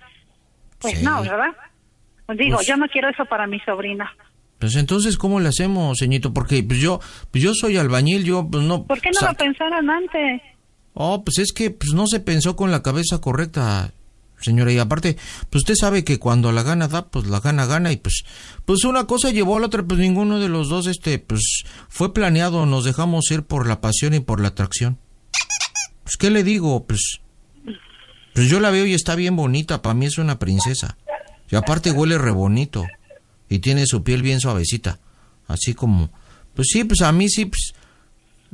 Pues 0.79 1.03
no, 1.03 1.21
¿verdad? 1.23 1.55
Pues 2.27 2.39
digo, 2.39 2.57
pues 2.57 2.67
yo 2.67 2.77
no 2.77 2.87
quiero 2.89 3.11
eso 3.11 3.25
para 3.27 3.47
mi 3.47 3.61
sobrina. 3.61 4.11
Pues 4.59 4.77
entonces, 4.77 5.17
¿cómo 5.17 5.41
le 5.41 5.49
hacemos, 5.49 5.99
señito? 5.99 6.33
Porque 6.33 6.63
pues 6.63 6.79
yo, 6.81 7.01
pues 7.31 7.43
yo 7.43 7.53
soy 7.55 7.77
albañil, 7.77 8.25
yo 8.25 8.49
pues 8.51 8.63
no... 8.65 8.85
¿Por 8.85 9.01
qué 9.01 9.11
no 9.19 9.27
lo 9.27 9.35
pensaron 9.35 9.91
antes? 9.91 10.43
Oh, 10.95 11.25
pues 11.25 11.39
es 11.39 11.53
que 11.53 11.71
pues 11.71 11.93
no 11.93 12.07
se 12.07 12.21
pensó 12.21 12.57
con 12.57 12.71
la 12.71 12.83
cabeza 12.83 13.21
correcta, 13.21 13.93
señora. 14.41 14.73
Y 14.73 14.79
aparte, 14.79 15.17
pues 15.51 15.63
usted 15.63 15.75
sabe 15.75 16.05
que 16.05 16.19
cuando 16.19 16.53
la 16.53 16.63
gana 16.63 16.89
da, 16.89 17.09
pues 17.09 17.27
la 17.27 17.41
gana 17.41 17.67
gana. 17.67 17.93
Y 17.93 17.97
pues, 17.97 18.25
pues 18.65 18.85
una 18.85 19.07
cosa 19.07 19.31
llevó 19.31 19.57
a 19.57 19.61
la 19.61 19.67
otra, 19.67 19.83
pues 19.83 20.01
ninguno 20.01 20.39
de 20.39 20.49
los 20.49 20.69
dos, 20.69 20.87
este, 20.87 21.19
pues 21.19 21.65
fue 21.89 22.15
planeado. 22.15 22.67
Nos 22.67 22.85
dejamos 22.85 23.31
ir 23.31 23.43
por 23.43 23.67
la 23.67 23.81
pasión 23.81 24.15
y 24.15 24.21
por 24.21 24.41
la 24.41 24.49
atracción. 24.49 24.99
Pues, 26.03 26.17
¿qué 26.17 26.31
le 26.31 26.43
digo? 26.43 26.87
Pues, 26.87 27.21
pues 28.35 28.49
yo 28.49 28.61
la 28.61 28.71
veo 28.71 28.87
y 28.87 28.95
está 28.95 29.15
bien 29.15 29.37
bonita. 29.37 29.83
Para 29.83 29.95
mí 29.95 30.07
es 30.07 30.19
una 30.19 30.39
princesa. 30.39 30.97
Y 31.51 31.57
aparte 31.57 31.91
huele 31.91 32.19
re 32.19 32.31
bonito. 32.31 32.85
Y 33.49 33.59
tiene 33.59 33.87
su 33.87 34.03
piel 34.03 34.23
bien 34.23 34.41
suavecita. 34.41 35.01
Así 35.49 35.75
como... 35.75 36.11
Pues 36.55 36.69
sí, 36.73 36.85
pues 36.85 37.01
a 37.03 37.13
mí 37.13 37.29
sí, 37.29 37.47
pues... 37.47 37.75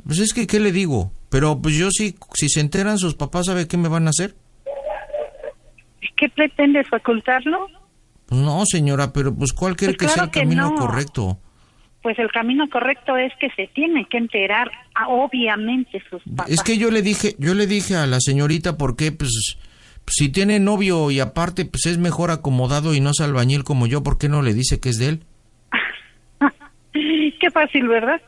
Pues 0.05 0.19
es 0.19 0.33
que, 0.33 0.47
¿qué 0.47 0.59
le 0.59 0.71
digo? 0.71 1.11
Pero 1.29 1.61
pues 1.61 1.75
yo 1.75 1.91
sí, 1.91 2.15
si 2.33 2.49
se 2.49 2.61
enteran 2.61 2.97
sus 2.97 3.15
papás, 3.15 3.47
¿sabe 3.47 3.67
qué 3.67 3.77
me 3.77 3.89
van 3.89 4.07
a 4.07 4.11
hacer? 4.11 4.35
¿Qué 6.15 6.29
pretendes 6.29 6.87
ocultarlo? 6.91 7.67
Pues 8.27 8.41
no, 8.41 8.65
señora, 8.65 9.13
pero 9.13 9.33
pues 9.33 9.53
¿cuál 9.53 9.75
cree 9.75 9.93
pues 9.95 9.97
que 9.97 10.07
sea 10.09 10.25
el 10.25 10.31
camino 10.31 10.75
correcto? 10.75 11.39
pues 12.07 12.19
el 12.19 12.31
camino 12.31 12.69
correcto 12.69 13.17
es 13.17 13.33
que 13.37 13.49
se 13.49 13.67
tiene 13.73 14.05
que 14.09 14.17
enterar 14.17 14.71
a, 14.95 15.09
obviamente 15.09 16.01
sus 16.09 16.23
papás. 16.23 16.49
Es 16.49 16.63
que 16.63 16.77
yo 16.77 16.89
le 16.89 17.01
dije, 17.01 17.35
yo 17.37 17.53
le 17.53 17.67
dije 17.67 17.97
a 17.97 18.07
la 18.07 18.21
señorita 18.21 18.77
por 18.77 18.95
qué, 18.95 19.11
pues, 19.11 19.57
si 20.07 20.29
tiene 20.29 20.59
novio 20.61 21.11
y 21.11 21.19
aparte 21.19 21.65
pues 21.65 21.85
es 21.85 21.97
mejor 21.97 22.31
acomodado 22.31 22.93
y 22.93 23.01
no 23.01 23.09
es 23.09 23.19
albañil 23.19 23.65
como 23.65 23.87
yo, 23.87 24.03
¿por 24.03 24.17
qué 24.17 24.29
no 24.29 24.41
le 24.41 24.53
dice 24.53 24.79
que 24.79 24.87
es 24.87 24.99
de 24.99 25.09
él? 25.09 25.23
qué 27.41 27.51
fácil, 27.51 27.89
¿verdad? 27.89 28.21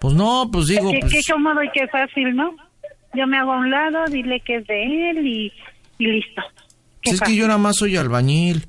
Pues 0.00 0.14
no, 0.14 0.48
pues 0.52 0.66
digo... 0.66 0.90
Qué, 0.90 0.98
pues... 1.00 1.12
qué 1.12 1.32
cómodo 1.32 1.62
y 1.62 1.70
qué 1.70 1.86
fácil, 1.86 2.34
¿no? 2.34 2.56
Yo 3.14 3.28
me 3.28 3.36
hago 3.36 3.52
a 3.52 3.58
un 3.58 3.70
lado, 3.70 4.06
dile 4.10 4.40
que 4.40 4.56
es 4.56 4.66
de 4.66 5.10
él 5.10 5.24
y, 5.24 5.52
listo. 5.98 6.42
Pues 7.04 7.14
es 7.14 7.20
que 7.20 7.36
yo 7.36 7.46
nada 7.46 7.58
más 7.58 7.76
soy 7.76 7.96
albañil 7.96 8.66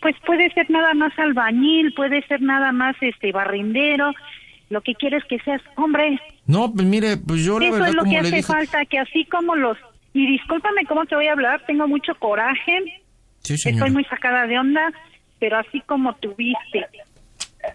pues 0.00 0.16
puede 0.24 0.50
ser 0.52 0.70
nada 0.70 0.94
más 0.94 1.12
albañil, 1.18 1.92
puede 1.94 2.22
ser 2.26 2.40
nada 2.40 2.72
más 2.72 2.96
este 3.00 3.32
barrendero, 3.32 4.12
lo 4.70 4.80
que 4.80 4.94
quieres 4.94 5.22
que 5.24 5.38
seas 5.40 5.60
hombre. 5.76 6.18
No, 6.46 6.72
pues 6.72 6.86
mire, 6.86 7.16
pues 7.16 7.44
yo 7.44 7.58
la 7.58 7.66
Eso 7.66 7.74
verdad 7.74 7.88
es 7.90 7.94
lo 7.94 8.02
como 8.02 8.12
que 8.12 8.18
hace 8.18 8.42
falta, 8.42 8.84
que 8.86 8.98
así 8.98 9.24
como 9.26 9.54
los 9.56 9.76
y 10.12 10.26
discúlpame 10.26 10.84
cómo 10.86 11.04
te 11.06 11.14
voy 11.14 11.26
a 11.26 11.32
hablar, 11.32 11.62
tengo 11.66 11.86
mucho 11.86 12.14
coraje. 12.16 13.02
Sí, 13.42 13.54
Estoy 13.54 13.90
muy 13.90 14.04
sacada 14.04 14.46
de 14.46 14.58
onda, 14.58 14.92
pero 15.38 15.58
así 15.58 15.80
como 15.82 16.14
tuviste 16.16 16.86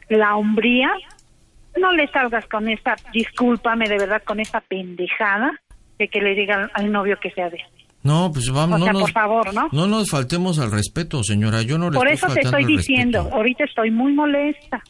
la 0.10 0.36
hombría, 0.36 0.92
no 1.80 1.92
le 1.94 2.08
salgas 2.08 2.46
con 2.48 2.68
esa, 2.68 2.96
discúlpame 3.14 3.88
de 3.88 3.98
verdad, 3.98 4.22
con 4.24 4.40
esa 4.40 4.62
pendejada 4.62 5.60
de 5.98 6.08
que 6.08 6.22
le 6.22 6.36
diga 6.36 6.70
al 6.74 6.92
novio 6.92 7.18
que 7.20 7.32
sea 7.32 7.50
de 7.50 7.60
no, 8.06 8.32
pues 8.32 8.52
vamos, 8.52 8.80
no 8.80 8.94
nos, 8.94 9.02
por 9.02 9.12
favor, 9.12 9.52
¿no? 9.52 9.68
No 9.72 9.88
nos 9.88 10.12
faltemos 10.12 10.60
al 10.60 10.72
respeto, 10.72 11.24
señora. 11.24 11.64
Yo 11.64 11.80
no 11.80 11.90
le 11.90 11.98
Por 11.98 12.08
eso 12.08 12.28
te 12.28 12.42
estoy 12.42 12.64
diciendo. 12.64 13.28
Ahorita 13.34 13.64
estoy 13.64 13.90
muy 13.90 14.14
molesta. 14.14 14.84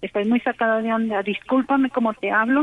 Estoy 0.00 0.24
muy 0.24 0.40
sacada 0.40 0.80
de 0.80 0.90
onda. 0.90 1.22
Discúlpame 1.22 1.90
cómo 1.90 2.14
te 2.14 2.30
hablo. 2.30 2.62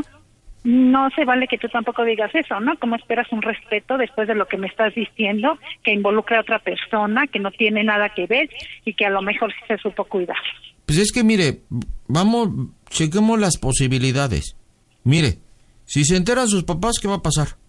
No 0.64 1.08
se 1.14 1.24
vale 1.24 1.46
que 1.46 1.56
tú 1.56 1.68
tampoco 1.68 2.04
digas 2.04 2.32
eso, 2.34 2.58
¿no? 2.58 2.76
¿Cómo 2.80 2.96
esperas 2.96 3.30
un 3.30 3.42
respeto 3.42 3.96
después 3.96 4.26
de 4.26 4.34
lo 4.34 4.46
que 4.46 4.58
me 4.58 4.66
estás 4.66 4.92
diciendo, 4.92 5.56
que 5.84 5.92
involucra 5.92 6.38
a 6.38 6.40
otra 6.40 6.58
persona, 6.58 7.28
que 7.28 7.38
no 7.38 7.52
tiene 7.52 7.84
nada 7.84 8.08
que 8.08 8.26
ver 8.26 8.50
y 8.84 8.94
que 8.94 9.06
a 9.06 9.10
lo 9.10 9.22
mejor 9.22 9.52
sí 9.52 9.60
se 9.68 9.78
supo 9.78 10.04
cuidar? 10.04 10.36
Pues 10.84 10.98
es 10.98 11.12
que 11.12 11.22
mire, 11.22 11.60
vamos, 12.08 12.48
chequemos 12.90 13.38
las 13.38 13.56
posibilidades. 13.56 14.56
Mire, 15.04 15.38
si 15.84 16.04
se 16.04 16.16
enteran 16.16 16.48
sus 16.48 16.64
papás, 16.64 16.98
¿qué 17.00 17.06
va 17.06 17.16
a 17.16 17.22
pasar? 17.22 17.61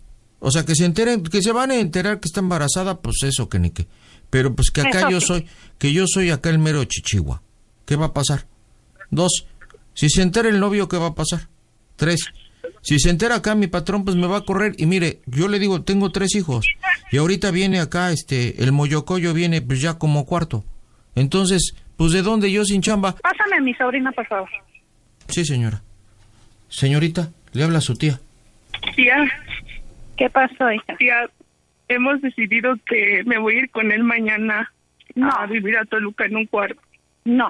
O 0.46 0.52
sea, 0.52 0.66
que 0.66 0.76
se 0.76 0.84
enteren, 0.84 1.24
que 1.24 1.42
se 1.42 1.54
van 1.54 1.72
a 1.72 1.80
enterar 1.80 2.20
que 2.20 2.28
está 2.28 2.42
embarazada, 2.42 3.02
pues 3.02 3.24
eso, 3.24 3.48
que 3.48 3.60
ni 3.60 3.72
que. 3.72 3.88
Pero 4.30 4.54
pues 4.54 4.72
que 4.72 4.82
acá 4.82 5.10
yo 5.10 5.22
soy, 5.22 5.48
que 5.78 5.94
yo 5.94 6.06
soy 6.06 6.32
acá 6.32 6.50
el 6.50 6.60
mero 6.60 6.84
chichigua. 6.84 7.42
¿Qué 7.86 7.96
va 7.96 8.08
a 8.08 8.14
pasar? 8.14 8.46
Dos, 9.10 9.48
si 9.94 10.10
se 10.10 10.22
entera 10.22 10.50
el 10.50 10.60
novio, 10.60 10.90
¿qué 10.90 10.98
va 10.98 11.08
a 11.08 11.16
pasar? 11.16 11.48
Tres, 11.96 12.26
si 12.82 13.00
se 13.00 13.10
entera 13.10 13.36
acá 13.36 13.56
mi 13.56 13.68
patrón, 13.68 14.04
pues 14.04 14.18
me 14.18 14.28
va 14.28 14.40
a 14.40 14.42
correr. 14.42 14.76
Y 14.78 14.86
mire, 14.86 15.22
yo 15.26 15.48
le 15.48 15.60
digo, 15.60 15.84
tengo 15.84 16.12
tres 16.12 16.36
hijos. 16.36 16.66
Y 17.10 17.18
ahorita 17.18 17.50
viene 17.52 17.80
acá, 17.80 18.12
este, 18.12 18.62
el 18.62 18.74
moyocoyo 18.74 19.34
viene 19.34 19.62
pues 19.62 19.80
ya 19.80 19.98
como 19.98 20.26
cuarto. 20.26 20.66
Entonces, 21.16 21.74
pues 21.96 22.12
de 22.12 22.22
dónde 22.22 22.52
yo 22.52 22.66
sin 22.66 22.82
chamba. 22.82 23.16
Pásame 23.16 23.58
a 23.58 23.62
mi 23.62 23.74
sobrina, 23.76 24.12
por 24.12 24.28
favor. 24.28 24.50
Sí, 25.30 25.46
señora. 25.46 25.82
Señorita, 26.68 27.32
le 27.54 27.64
habla 27.64 27.78
a 27.78 27.82
su 27.82 27.96
tía. 27.96 28.20
Tía, 28.96 29.16
¿Qué 30.18 30.30
pasó, 30.30 30.72
hija? 30.72 30.96
Tía, 30.98 31.30
hemos 31.88 32.22
decidido 32.22 32.76
que 32.86 33.24
me 33.26 33.38
voy 33.38 33.56
a 33.56 33.60
ir 33.60 33.72
con 33.72 33.92
él 33.92 34.04
mañana 34.04 34.72
a 35.22 35.46
vivir 35.46 35.78
a 35.78 35.86
Toluca 35.86 36.26
en 36.26 36.36
un 36.38 36.46
cuarto. 36.46 36.82
No. 37.26 37.50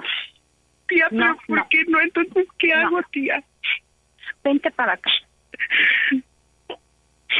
Tía, 0.88 1.06
pero 1.10 1.36
¿por 1.46 1.68
qué 1.68 1.84
no? 1.88 2.00
Entonces, 2.00 2.46
¿qué 2.58 2.72
hago, 2.72 3.00
tía? 3.10 3.42
Vente 4.42 4.70
para 4.70 4.94
acá. 4.94 5.10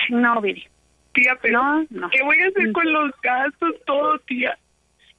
No, 0.08 0.40
Viri. 0.40 0.66
Tía, 1.12 1.36
pero 1.40 1.62
No, 1.62 1.86
no. 1.90 2.10
¿qué 2.10 2.22
voy 2.22 2.38
a 2.40 2.48
hacer 2.48 2.72
con 2.72 2.92
los 2.92 3.10
gastos? 3.22 3.74
Todo, 3.86 4.18
tía. 4.20 4.58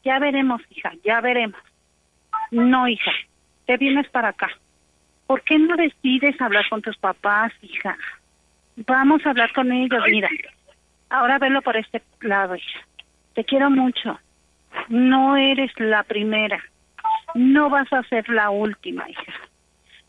Ya 0.04 0.20
veremos, 0.20 0.62
hija, 0.70 0.92
ya 1.04 1.22
veremos. 1.22 1.60
No, 2.52 2.88
hija, 2.88 3.12
te 3.66 3.78
vienes 3.78 4.08
para 4.10 4.30
acá. 4.30 4.50
¿Por 5.26 5.42
qué 5.44 5.58
no 5.58 5.76
decides 5.76 6.40
hablar 6.40 6.68
con 6.70 6.82
tus 6.82 6.98
papás, 6.98 7.52
hija? 7.62 7.98
Vamos 8.78 9.26
a 9.26 9.30
hablar 9.30 9.54
con 9.54 9.72
ellos, 9.72 10.04
mira. 10.10 10.30
Ahora 11.10 11.38
velo 11.40 11.62
por 11.62 11.78
este 11.78 12.02
lado, 12.22 12.56
hija. 12.56 12.80
Te 13.34 13.44
quiero 13.44 13.70
mucho. 13.70 14.20
No 14.90 15.38
eres 15.38 15.72
la 15.80 16.04
primera. 16.04 16.62
No 17.34 17.70
vas 17.70 17.92
a 17.94 18.04
ser 18.04 18.28
la 18.30 18.50
última, 18.50 19.10
hija. 19.10 19.34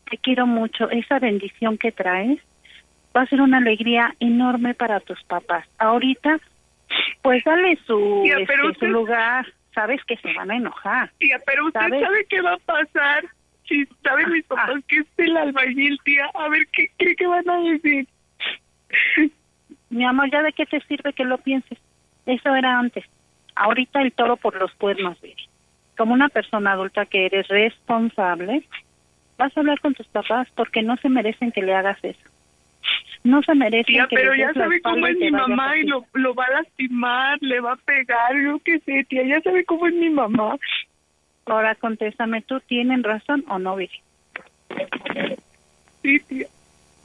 Te 0.09 0.17
quiero 0.17 0.45
mucho. 0.47 0.89
Esa 0.89 1.19
bendición 1.19 1.77
que 1.77 1.91
traes 1.91 2.39
va 3.15 3.21
a 3.21 3.27
ser 3.27 3.41
una 3.41 3.57
alegría 3.57 4.13
enorme 4.19 4.73
para 4.73 4.99
tus 4.99 5.21
papás. 5.23 5.65
Ahorita, 5.77 6.39
pues 7.21 7.43
dale 7.43 7.77
su, 7.85 8.21
Tía, 8.23 8.39
este, 8.39 8.55
su 8.79 8.85
lugar. 8.87 9.45
Sabes 9.73 10.03
que 10.05 10.17
se 10.17 10.33
van 10.33 10.51
a 10.51 10.55
enojar. 10.57 11.11
Tía, 11.19 11.39
pero 11.45 11.67
usted 11.67 11.79
¿Sabes? 11.79 12.01
sabe 12.01 12.25
qué 12.29 12.41
va 12.41 12.53
a 12.53 12.57
pasar. 12.57 13.25
Si 13.67 13.85
saben 14.03 14.31
mis 14.31 14.45
Ah, 14.49 14.55
papás 14.55 14.83
que 14.87 14.97
es 14.99 15.05
el 15.17 15.35
albañil, 15.37 15.99
tía. 16.03 16.29
A 16.33 16.47
ver, 16.49 16.65
¿qué 16.71 16.89
cree 16.97 17.15
que 17.15 17.27
van 17.27 17.49
a 17.49 17.57
decir? 17.59 18.07
Mi 19.89 20.05
amor, 20.05 20.29
¿ya 20.31 20.41
de 20.41 20.53
qué 20.53 20.65
te 20.65 20.81
sirve 20.81 21.13
que 21.13 21.23
lo 21.23 21.37
pienses? 21.37 21.77
Eso 22.25 22.53
era 22.55 22.77
antes. 22.77 23.05
Ahorita 23.55 24.01
el 24.01 24.11
toro 24.11 24.37
por 24.37 24.55
los 24.55 24.71
cuernos, 24.73 25.19
Viri. 25.21 25.47
Como 25.97 26.13
una 26.13 26.29
persona 26.29 26.73
adulta 26.73 27.05
que 27.05 27.25
eres 27.25 27.47
responsable, 27.47 28.63
vas 29.37 29.55
a 29.55 29.59
hablar 29.59 29.79
con 29.79 29.93
tus 29.93 30.07
papás 30.07 30.47
porque 30.55 30.83
no 30.83 30.97
se 30.97 31.09
merecen 31.09 31.51
que 31.51 31.61
le 31.61 31.73
hagas 31.73 31.97
eso. 32.03 32.19
No 33.23 33.41
se 33.41 33.55
merecen 33.55 33.95
Tía, 33.95 34.07
que 34.07 34.15
pero 34.15 34.35
ya 34.35 34.53
sabe 34.53 34.79
cómo 34.81 35.07
es 35.07 35.17
mi 35.17 35.31
mamá 35.31 35.75
y 35.77 35.83
lo, 35.83 36.05
lo 36.13 36.35
va 36.35 36.45
a 36.45 36.61
lastimar, 36.61 37.37
le 37.41 37.59
va 37.59 37.73
a 37.73 37.77
pegar, 37.77 38.35
yo 38.41 38.59
qué 38.59 38.79
sé, 38.79 39.05
tía. 39.05 39.23
Ya 39.23 39.41
sabe 39.41 39.65
cómo 39.65 39.87
es 39.87 39.93
mi 39.93 40.09
mamá. 40.09 40.55
Ahora 41.45 41.75
contéstame, 41.75 42.41
¿tú 42.41 42.59
tienen 42.59 43.03
razón 43.03 43.43
o 43.47 43.57
no, 43.57 43.75
Viri? 43.75 43.99
Sí, 46.03 46.19
tía. 46.19 46.47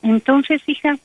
Entonces, 0.02 0.62
hija, 0.66 0.96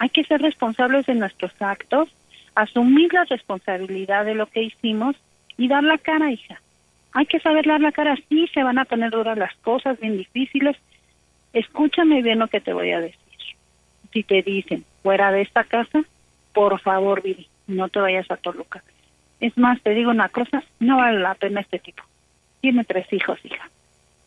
hay 0.00 0.08
que 0.08 0.24
ser 0.24 0.40
responsables 0.40 1.04
de 1.04 1.14
nuestros 1.14 1.52
actos, 1.60 2.08
asumir 2.54 3.12
la 3.12 3.24
responsabilidad 3.24 4.24
de 4.24 4.34
lo 4.34 4.46
que 4.46 4.62
hicimos 4.62 5.14
y 5.58 5.68
dar 5.68 5.84
la 5.84 5.98
cara, 5.98 6.32
hija. 6.32 6.58
Hay 7.12 7.26
que 7.26 7.38
saber 7.38 7.66
dar 7.66 7.82
la 7.82 7.92
cara, 7.92 8.16
sí 8.30 8.48
se 8.54 8.62
van 8.62 8.78
a 8.78 8.86
poner 8.86 9.10
duras 9.10 9.36
las 9.36 9.54
cosas, 9.56 10.00
bien 10.00 10.16
difíciles. 10.16 10.74
Escúchame 11.52 12.22
bien 12.22 12.38
lo 12.38 12.48
que 12.48 12.62
te 12.62 12.72
voy 12.72 12.92
a 12.92 13.00
decir. 13.00 13.18
Si 14.10 14.22
te 14.22 14.40
dicen, 14.40 14.86
fuera 15.02 15.30
de 15.32 15.42
esta 15.42 15.64
casa, 15.64 16.02
por 16.54 16.80
favor, 16.80 17.20
Viri, 17.22 17.46
no 17.66 17.90
te 17.90 18.00
vayas 18.00 18.30
a 18.30 18.38
Toluca. 18.38 18.82
Es 19.38 19.58
más, 19.58 19.82
te 19.82 19.90
digo 19.90 20.10
una 20.10 20.30
cosa, 20.30 20.64
no 20.78 20.96
vale 20.96 21.20
la 21.20 21.34
pena 21.34 21.60
este 21.60 21.78
tipo. 21.78 22.02
Tiene 22.62 22.84
tres 22.84 23.06
hijos, 23.12 23.38
hija. 23.44 23.68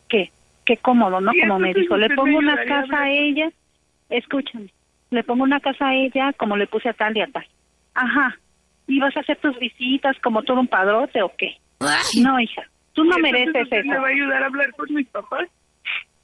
¿Qué? 0.08 0.30
Qué 0.64 0.76
cómodo, 0.76 1.20
¿no? 1.20 1.32
Como 1.40 1.58
me 1.58 1.74
dijo, 1.74 1.96
le 1.96 2.14
pongo 2.14 2.38
una 2.38 2.64
casa 2.64 3.02
a 3.02 3.10
ella, 3.10 3.50
escúchame, 4.08 4.68
le 5.14 5.24
pongo 5.24 5.44
una 5.44 5.60
casa 5.60 5.88
a 5.88 5.94
ella 5.94 6.32
como 6.34 6.56
le 6.56 6.66
puse 6.66 6.88
a 6.88 6.92
tal 6.94 7.16
y 7.16 7.22
a 7.22 7.26
tal. 7.28 7.46
Ajá. 7.94 8.36
¿Y 8.86 8.98
vas 9.00 9.16
a 9.16 9.20
hacer 9.20 9.38
tus 9.38 9.58
visitas 9.58 10.16
como 10.22 10.42
todo 10.42 10.60
un 10.60 10.68
padrote 10.68 11.22
o 11.22 11.32
qué? 11.38 11.56
No, 12.20 12.38
hija, 12.40 12.62
tú 12.92 13.04
no 13.04 13.16
mereces 13.18 13.62
usted 13.64 13.84
¿Me 13.84 13.96
va 13.98 14.06
a 14.08 14.10
eso. 14.12 14.22
ayudar 14.22 14.42
a 14.42 14.46
hablar 14.46 14.70
con 14.72 14.92
mis 14.94 15.06
papás? 15.08 15.48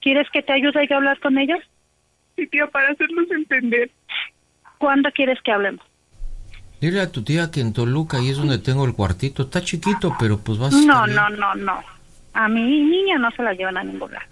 ¿Quieres 0.01 0.29
que 0.31 0.43
te 0.43 0.53
ayude 0.53 0.87
yo 0.89 0.95
a 0.95 0.99
hablar 0.99 1.19
con 1.21 1.39
ellos? 1.39 1.59
Sí, 2.37 2.47
tía, 2.47 2.67
para 2.67 2.91
hacerlos 2.91 3.31
entender. 3.31 3.91
¿Cuándo 4.79 5.11
quieres 5.13 5.39
que 5.43 5.53
hablemos? 5.53 5.85
Dile 6.81 7.01
a 7.03 7.13
tu 7.13 7.23
tía 7.23 7.51
que 7.51 7.61
en 7.61 7.75
Toluca 7.75 8.17
ahí 8.17 8.31
es 8.31 8.39
donde 8.39 8.59
tengo 8.59 8.87
el 8.87 8.95
cuartito. 8.95 9.43
Está 9.43 9.61
chiquito, 9.61 10.15
pero 10.19 10.39
pues 10.39 10.59
vas 10.59 10.73
a 10.73 10.77
No, 10.79 11.05
estar 11.05 11.07
bien. 11.07 11.17
no, 11.17 11.29
no, 11.31 11.55
no. 11.57 11.81
A 12.33 12.49
mi 12.49 12.63
niña 12.63 13.19
no 13.19 13.31
se 13.33 13.43
la 13.43 13.53
llevan 13.53 13.77
a 13.77 13.85
ningún 13.85 14.11
lado. 14.13 14.27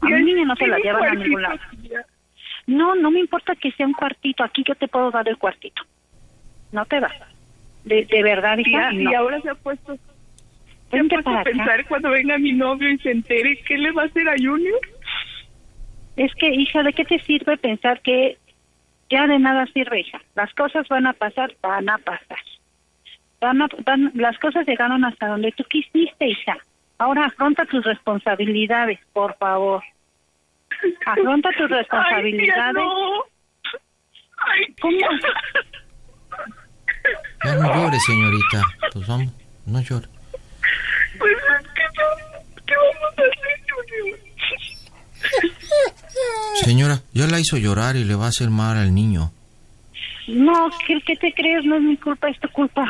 A 0.00 0.06
mi 0.06 0.22
niña 0.22 0.44
no 0.46 0.56
se 0.56 0.66
la 0.66 0.78
llevan 0.78 1.04
a 1.04 1.14
ningún 1.14 1.42
lado. 1.42 1.58
tía. 1.82 2.04
No, 2.70 2.94
no 2.94 3.10
me 3.10 3.20
importa 3.20 3.54
que 3.54 3.72
sea 3.72 3.86
un 3.86 3.92
cuartito. 3.94 4.44
Aquí 4.44 4.62
yo 4.66 4.74
te 4.74 4.88
puedo 4.88 5.10
dar 5.10 5.28
el 5.28 5.36
cuartito. 5.38 5.82
No 6.72 6.84
te 6.86 7.00
vas. 7.00 7.12
De, 7.84 8.04
de 8.04 8.22
verdad, 8.22 8.58
hija, 8.58 8.92
no. 8.92 9.10
y 9.10 9.14
ahora 9.14 9.40
se 9.40 9.50
ha 9.50 9.54
puesto, 9.54 9.96
se 10.90 10.98
ha 10.98 11.02
puesto 11.04 11.30
acá. 11.30 11.42
pensar 11.44 11.86
cuando 11.86 12.10
venga 12.10 12.38
mi 12.38 12.52
novio 12.52 12.90
y 12.90 12.98
se 12.98 13.10
entere 13.10 13.56
qué 13.66 13.78
le 13.78 13.90
va 13.92 14.02
a 14.02 14.06
hacer 14.06 14.28
a 14.28 14.34
Junior. 14.38 14.78
Es 16.16 16.34
que, 16.34 16.48
hija, 16.54 16.82
¿de 16.82 16.92
qué 16.92 17.04
te 17.04 17.18
sirve 17.20 17.56
pensar 17.56 18.00
que 18.02 18.36
ya 19.08 19.26
de 19.26 19.38
nada 19.38 19.66
sirve, 19.72 20.00
hija? 20.00 20.20
Las 20.34 20.52
cosas 20.54 20.86
van 20.88 21.06
a 21.06 21.12
pasar, 21.14 21.54
van 21.62 21.88
a 21.88 21.98
pasar. 21.98 22.38
Van 23.40 23.62
a, 23.62 23.68
van- 23.84 24.12
las 24.14 24.38
cosas 24.38 24.66
llegaron 24.66 25.04
hasta 25.04 25.26
donde 25.28 25.52
tú 25.52 25.64
quisiste, 25.64 26.26
hija. 26.28 26.58
Ahora 26.98 27.24
afronta 27.26 27.64
tus 27.64 27.82
responsabilidades, 27.84 29.00
por 29.14 29.34
favor. 29.38 29.82
Afronta 31.06 31.48
tus 31.58 31.70
Ay, 31.70 31.78
responsabilidades. 31.78 32.74
no. 32.74 33.22
Ay, 34.38 34.74
¿Cómo? 34.80 34.96
Ya 37.44 37.54
no 37.54 37.74
llore, 37.74 37.98
señorita. 38.06 38.62
Pues 38.92 39.06
vamos, 39.06 39.32
no 39.66 39.80
llore. 39.80 40.06
Pues 41.18 41.32
es 41.32 41.66
que 41.68 41.82
no. 41.96 42.62
¿Qué 42.66 42.74
vamos 42.76 43.18
a 43.18 43.22
hacer, 43.22 43.60
Junior? 43.70 44.18
Señora, 46.62 47.00
ya 47.12 47.26
la 47.26 47.40
hizo 47.40 47.56
llorar 47.56 47.96
y 47.96 48.04
le 48.04 48.14
va 48.14 48.26
a 48.26 48.28
hacer 48.28 48.50
mal 48.50 48.76
al 48.76 48.94
niño. 48.94 49.32
No, 50.28 50.70
¿qué, 50.86 51.00
qué 51.06 51.16
te 51.16 51.32
crees? 51.32 51.64
No 51.64 51.76
es 51.76 51.82
mi 51.82 51.96
culpa, 51.96 52.28
es 52.28 52.38
tu 52.40 52.48
culpa. 52.50 52.84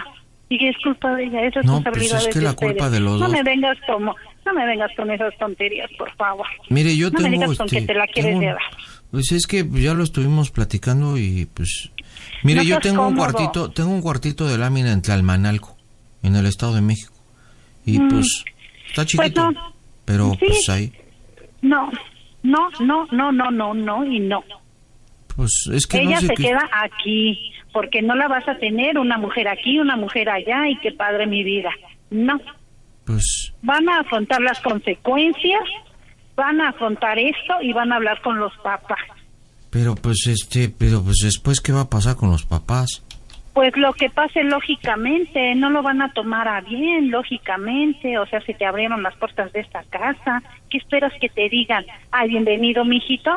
Y 0.49 0.67
es 0.69 0.77
culpa 0.83 1.15
de 1.15 1.25
ella, 1.25 1.43
es 1.47 1.55
No, 1.65 1.81
pues 1.83 1.97
responsabilidad 1.97 2.19
es 2.19 2.27
que 2.29 2.39
de 2.41 2.45
la 2.45 2.51
ustedes. 2.51 2.73
culpa 2.73 2.91
de 2.91 3.01
los 3.01 3.13
no 3.21 3.27
dos. 3.27 3.31
me 3.33 3.43
vengas 3.45 3.79
como, 3.87 4.17
no 4.47 4.55
me 4.55 4.67
vengas 4.67 4.91
con 4.97 5.11
esas 5.11 5.37
tonterías, 5.39 5.91
por 5.99 6.11
favor. 6.17 6.47
Mire, 6.69 6.97
yo 6.97 7.11
No 7.11 7.21
me 7.21 7.31
digas 7.31 7.57
con 7.57 7.67
este, 7.67 7.81
que 7.81 7.87
te 7.87 7.95
la 7.95 8.07
quieres 8.07 8.33
tengo- 8.33 8.41
llevar. 8.43 8.63
Pues 9.11 9.33
es 9.33 9.47
que 9.47 9.65
ya 9.73 9.93
lo 9.95 10.05
estuvimos 10.05 10.51
platicando 10.53 11.19
y 11.19 11.47
pues 11.53 11.91
mire, 12.45 12.59
No 12.61 12.63
yo 12.65 12.79
tengo 12.81 13.07
un 13.09 13.17
cuartito, 13.17 13.71
tengo 13.71 13.91
un 13.91 14.03
cuartito 14.03 14.47
de 14.47 14.57
lámina 14.57 14.93
en 14.93 15.03
Tlalmanalco, 15.03 15.77
en 16.23 16.37
el 16.37 16.47
Estado 16.47 16.75
de 16.75 16.81
México. 16.81 17.13
Y 17.85 17.99
Mm. 17.99 18.09
pues 18.09 18.45
está 18.89 19.05
chiquito, 19.07 19.51
no. 19.51 19.75
pero 20.05 20.31
Sí. 20.39 20.47
pues 20.47 20.69
ahí 20.69 20.93
No, 21.63 21.91
no, 22.43 22.69
no, 22.81 23.07
no, 23.11 23.33
no, 23.33 23.51
no, 23.51 23.75
no 23.75 24.05
y 24.05 24.21
no. 24.21 24.45
pues 25.37 25.69
es 25.73 25.87
que 25.87 25.99
Ella 26.03 26.17
no 26.17 26.21
sé 26.21 26.27
se 26.29 26.35
queda 26.35 26.69
aquí, 26.73 27.53
porque 27.73 28.03
no 28.03 28.15
la 28.15 28.29
vas 28.29 28.47
a 28.49 28.59
tener 28.59 28.99
una 28.99 29.19
mujer 29.19 29.49
aquí, 29.49 29.79
una 29.79 29.97
mujer 29.97 30.29
allá 30.29 30.69
y 30.69 30.77
qué 30.81 30.93
padre 30.93 31.27
mi 31.27 31.43
vida. 31.43 31.71
No, 32.11 32.41
pues 33.13 33.53
van 33.63 33.89
a 33.89 34.01
afrontar 34.01 34.41
las 34.41 34.61
consecuencias, 34.61 35.63
van 36.37 36.61
a 36.61 36.69
afrontar 36.69 37.19
esto 37.19 37.55
y 37.63 37.73
van 37.73 37.93
a 37.93 37.97
hablar 37.97 38.21
con 38.23 38.39
los 38.39 38.53
papás. 38.63 38.99
pero 39.71 39.95
pues 39.95 40.27
este, 40.27 40.69
pero 40.69 41.03
pues 41.03 41.19
después 41.23 41.61
qué 41.61 41.73
va 41.73 41.83
a 41.83 41.91
pasar 41.91 42.17
con 42.17 42.31
los 42.31 42.45
papás? 42.45 43.03
Pues 43.53 43.77
lo 43.77 43.93
que 43.95 44.09
pase 44.11 44.45
lógicamente, 44.45 45.55
no 45.57 45.71
lo 45.71 45.83
van 45.83 46.01
a 46.03 46.13
tomar 46.13 46.47
a 46.47 46.61
bien, 46.61 47.11
lógicamente, 47.11 48.17
o 48.17 48.27
sea, 48.27 48.41
si 48.43 48.55
te 48.55 48.65
abrieron 48.65 49.03
las 49.03 49.15
puertas 49.17 49.53
de 49.53 49.61
esta 49.61 49.83
casa, 49.91 50.43
¿qué 50.71 50.79
esperas 50.79 51.13
que 51.21 51.29
te 51.29 51.49
digan? 51.49 51.85
Ay, 52.13 52.29
bienvenido, 52.29 52.85
mijito, 52.85 53.31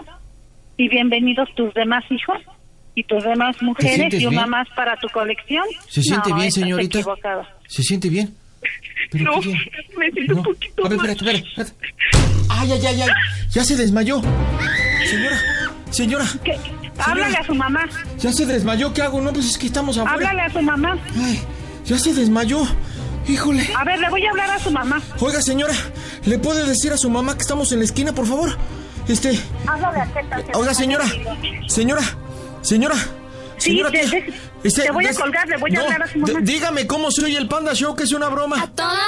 y 0.78 0.88
bienvenidos 0.88 1.50
tus 1.56 1.74
demás 1.74 2.04
hijos 2.12 2.38
y 2.94 3.04
tus 3.06 3.24
demás 3.24 3.60
mujeres 3.64 4.14
y 4.14 4.26
una 4.28 4.42
bien? 4.42 4.50
más 4.52 4.68
para 4.76 4.96
tu 4.98 5.08
colección. 5.10 5.66
¿Se 5.90 6.04
siente 6.04 6.30
No, 6.30 6.36
bien, 6.36 6.52
señorita? 6.52 7.00
¿Se 7.68 7.82
siente 7.82 8.08
bien? 8.10 8.36
¿Pero 9.12 9.24
No, 9.26 9.42
qué 9.42 9.54
me 9.98 10.12
siento 10.12 10.34
No. 10.34 10.40
un 10.40 10.44
poquito 10.46 10.86
A 10.86 10.90
ver, 10.90 11.00
espérate, 11.00 11.26
espérate, 11.26 11.48
espérate. 11.50 11.74
Ay, 12.50 12.72
ay, 12.72 12.86
ay, 12.88 13.02
ay. 13.02 13.10
Ya 13.52 13.64
se 13.64 13.76
desmayó. 13.76 14.22
Señora, 15.10 15.38
señora. 15.92 16.26
¿Qué? 16.44 16.58
Háblale 16.98 17.38
a 17.38 17.44
su 17.44 17.56
mamá, 17.56 17.86
Ya 18.20 18.32
se 18.32 18.46
desmayó, 18.46 18.94
¿qué 18.94 19.02
hago? 19.02 19.20
No, 19.22 19.34
pues 19.34 19.48
es 19.50 19.58
que 19.58 19.66
estamos 19.68 19.98
afuera. 19.98 20.14
háblale 20.14 20.42
a 20.42 20.50
su 20.52 20.62
mamá. 20.62 20.98
Ay, 21.18 21.42
ya 21.86 21.98
se 22.00 22.14
desmayó. 22.14 22.64
Híjole. 23.28 23.68
A 23.78 23.84
ver, 23.86 24.00
le 24.00 24.10
voy 24.10 24.26
a 24.26 24.30
hablar 24.32 24.50
a 24.52 24.60
su 24.60 24.70
mamá. 24.70 25.02
Oiga, 25.20 25.42
señora, 25.42 25.74
¿le 26.26 26.38
puede 26.40 26.66
decir 26.68 26.92
a 26.92 26.98
su 26.98 27.10
mamá 27.10 27.36
que 27.36 27.42
estamos 27.42 27.72
en 27.72 27.80
la 27.80 27.86
esquina, 27.86 28.14
por 28.14 28.28
favor? 28.28 28.56
Este, 29.08 29.40
Háblale 29.66 30.00
a 30.02 30.06
que 30.14 30.58
oiga, 30.58 30.74
señora, 30.74 31.06
señora, 31.68 32.02
señora. 32.62 32.96
Sí, 33.58 33.82
de- 33.82 34.32
te 34.72 34.92
voy 34.92 35.06
a 35.06 35.14
colgar, 35.14 35.48
le 35.48 35.58
voy 35.58 35.76
a 35.76 35.80
hablar 35.82 36.04
a 36.04 36.08
su 36.08 36.18
mamá. 36.20 36.40
dígame 36.42 36.88
cómo 36.88 37.12
soy 37.12 37.36
el 37.36 37.48
Panda 37.48 37.74
Show, 37.74 37.96
que 37.96 38.04
es 38.04 38.12
una 38.12 38.30
broma. 38.30 38.66
¡Toda 38.76 39.00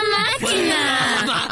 máquina! 0.42 1.20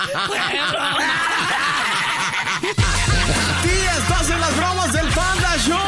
¡Tía, 3.63 3.91
estás 3.97 4.29
en 4.29 4.39
las 4.41 4.55
bromas 4.57 4.93
del 4.93 5.07
Panda 5.07 5.57
Show! 5.65 5.79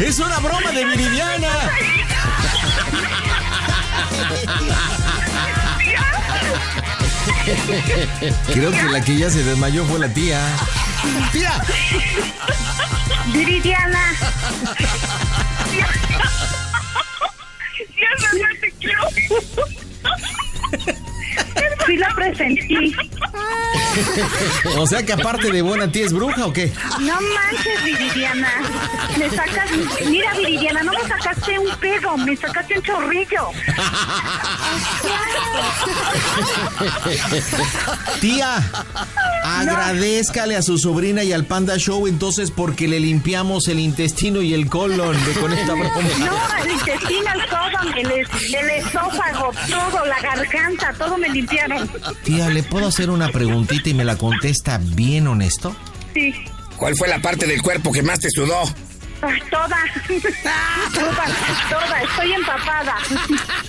¡Es 0.00 0.18
una 0.18 0.38
broma 0.38 0.70
de 0.72 0.84
Viridiana! 0.84 1.48
Creo 8.52 8.70
que 8.70 8.82
la 8.84 9.00
que 9.00 9.16
ya 9.16 9.30
se 9.30 9.42
desmayó 9.42 9.84
fue 9.86 9.98
la 9.98 10.08
tía. 10.08 10.40
¡Tía! 11.32 11.52
Viridiana, 13.32 14.12
Ya 17.96 18.10
no, 18.18 18.38
no 18.38 18.60
te 18.60 18.70
quiero. 18.80 19.02
sí 21.86 21.96
la 21.96 22.14
presentí. 22.14 22.96
O 24.76 24.86
sea 24.86 25.02
que 25.02 25.12
aparte 25.12 25.50
de 25.50 25.62
buena 25.62 25.90
tía 25.90 26.06
es 26.06 26.12
bruja 26.12 26.46
o 26.46 26.52
qué? 26.52 26.72
No 27.00 27.14
manches, 27.20 27.84
Viridiana. 27.84 28.48
Me 29.18 29.28
sacas. 29.30 29.70
Mira, 30.06 30.32
Viridiana, 30.34 30.82
no 30.82 30.92
me 30.92 31.08
sacaste 31.08 31.58
un 31.58 31.74
pedo, 31.76 32.16
me 32.18 32.36
sacaste 32.36 32.78
un 32.78 32.82
chorrillo. 32.84 33.50
Tía, 38.20 38.62
agradezcale 39.60 40.56
a 40.56 40.62
su 40.62 40.78
sobrina 40.78 41.22
y 41.22 41.32
al 41.32 41.44
Panda 41.44 41.76
Show 41.76 42.06
entonces 42.06 42.50
porque 42.50 42.88
le 42.88 43.00
limpiamos 43.00 43.68
el 43.68 43.78
intestino 43.78 44.42
y 44.42 44.54
el 44.54 44.68
colon 44.68 45.16
de 45.24 45.32
con 45.34 45.52
esta 45.52 45.72
broma. 45.74 45.90
No, 46.18 46.64
el 46.64 46.70
intestino, 46.72 47.32
el 47.34 47.48
colon, 47.48 47.98
el, 47.98 48.06
el 48.10 48.70
esófago, 48.70 49.52
todo, 49.68 50.06
la 50.06 50.20
garganta, 50.20 50.94
todo 50.98 51.18
me 51.18 51.28
limpiaron. 51.28 51.90
Tía, 52.24 52.48
¿le 52.48 52.62
puedo 52.62 52.86
hacer 52.86 53.10
una 53.10 53.30
preguntita 53.30 53.88
y 53.88 53.94
me 53.94 54.04
la 54.04 54.16
contesta 54.16 54.78
bien 54.78 55.26
honesto? 55.26 55.74
Sí. 56.14 56.34
¿Cuál 56.76 56.96
fue 56.96 57.08
la 57.08 57.20
parte 57.20 57.46
del 57.46 57.62
cuerpo 57.62 57.92
que 57.92 58.02
más 58.02 58.20
te 58.20 58.30
sudó? 58.30 58.62
Toda. 59.20 59.38
Toda, 59.50 59.78
toda, 61.70 62.02
estoy 62.02 62.32
empapada. 62.32 62.96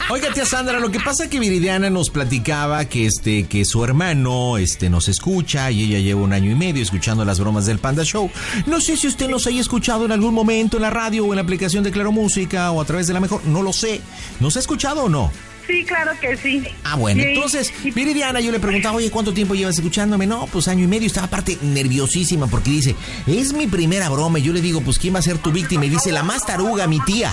Oiga, 0.10 0.32
tía 0.32 0.46
Sandra, 0.46 0.80
lo 0.80 0.90
que 0.90 1.00
pasa 1.02 1.26
es 1.26 1.30
que 1.30 1.40
Viridiana 1.40 1.90
nos 1.90 2.10
platicaba 2.10 2.86
que 2.86 3.06
este, 3.06 3.48
que 3.48 3.66
su 3.66 3.84
hermano 3.84 4.58
este, 4.58 4.90
nos 4.90 5.10
escucha 5.10 5.70
y 5.70 5.84
ella 5.84 6.00
lleva 6.00 6.22
un 6.22 6.32
año 6.32 6.50
y 6.52 6.56
medio 6.56 6.82
escuchando 6.82 7.26
las 7.26 7.40
bromas 7.40 7.66
del 7.66 7.80
Panda 7.80 8.04
Show. 8.06 8.32
No 8.66 8.80
sé 8.80 8.96
si 8.96 9.08
usted 9.08 9.28
nos 9.28 9.46
haya 9.46 9.60
escuchado 9.60 10.06
en 10.06 10.14
algún 10.14 10.34
momento 10.34 10.78
en 10.78 10.84
la 10.84 10.90
radio 10.90 11.26
o 11.26 11.34
en 11.34 11.36
la 11.36 11.42
aplicación 11.42 11.84
de 11.84 11.92
Claro 11.92 12.14
Música 12.14 12.72
o 12.72 12.80
a 12.80 12.86
través 12.86 13.08
de 13.08 13.14
la 13.14 13.20
mejor. 13.20 13.46
No 13.46 13.62
lo 13.62 13.74
sé. 13.74 14.00
¿Nos 14.40 14.56
ha 14.56 14.60
escuchado 14.60 15.04
o 15.04 15.10
no? 15.10 15.32
Sí, 15.68 15.86
claro 15.86 16.12
que 16.20 16.36
sí. 16.38 16.64
Ah, 16.84 16.96
bueno, 16.96 17.22
Sí, 17.22 17.30
entonces, 17.30 17.74
Viridiana, 17.96 18.40
yo 18.40 18.52
le 18.52 18.60
preguntaba, 18.60 18.96
oye, 18.96 19.10
¿cuánto 19.12 19.34
tiempo 19.34 19.56
llevas 19.56 19.76
escuchándome? 19.76 20.26
No, 20.28 20.48
pues 20.48 20.68
año 20.68 20.84
y 20.84 20.88
medio. 20.88 21.08
Estaba 21.08 21.28
aparte 21.28 21.58
nerviosísima 21.62 22.48
porque 22.48 22.72
dice, 22.72 22.96
es 23.28 23.54
mi 23.54 23.68
primera 23.68 24.10
broma. 24.10 24.40
Y 24.40 24.44
yo 24.44 24.54
le 24.54 24.62
digo, 24.62 24.82
pues, 24.82 24.98
¿quién 25.00 25.16
va 25.16 25.20
a 25.20 25.24
ser 25.24 25.38
tu 25.38 25.52
víctima? 25.52 25.86
Y 25.86 25.90
dice, 25.90 26.12
la 26.12 26.24
más 26.24 26.46
taruga, 26.46 26.88
mi 26.88 27.00
tía. 27.02 27.32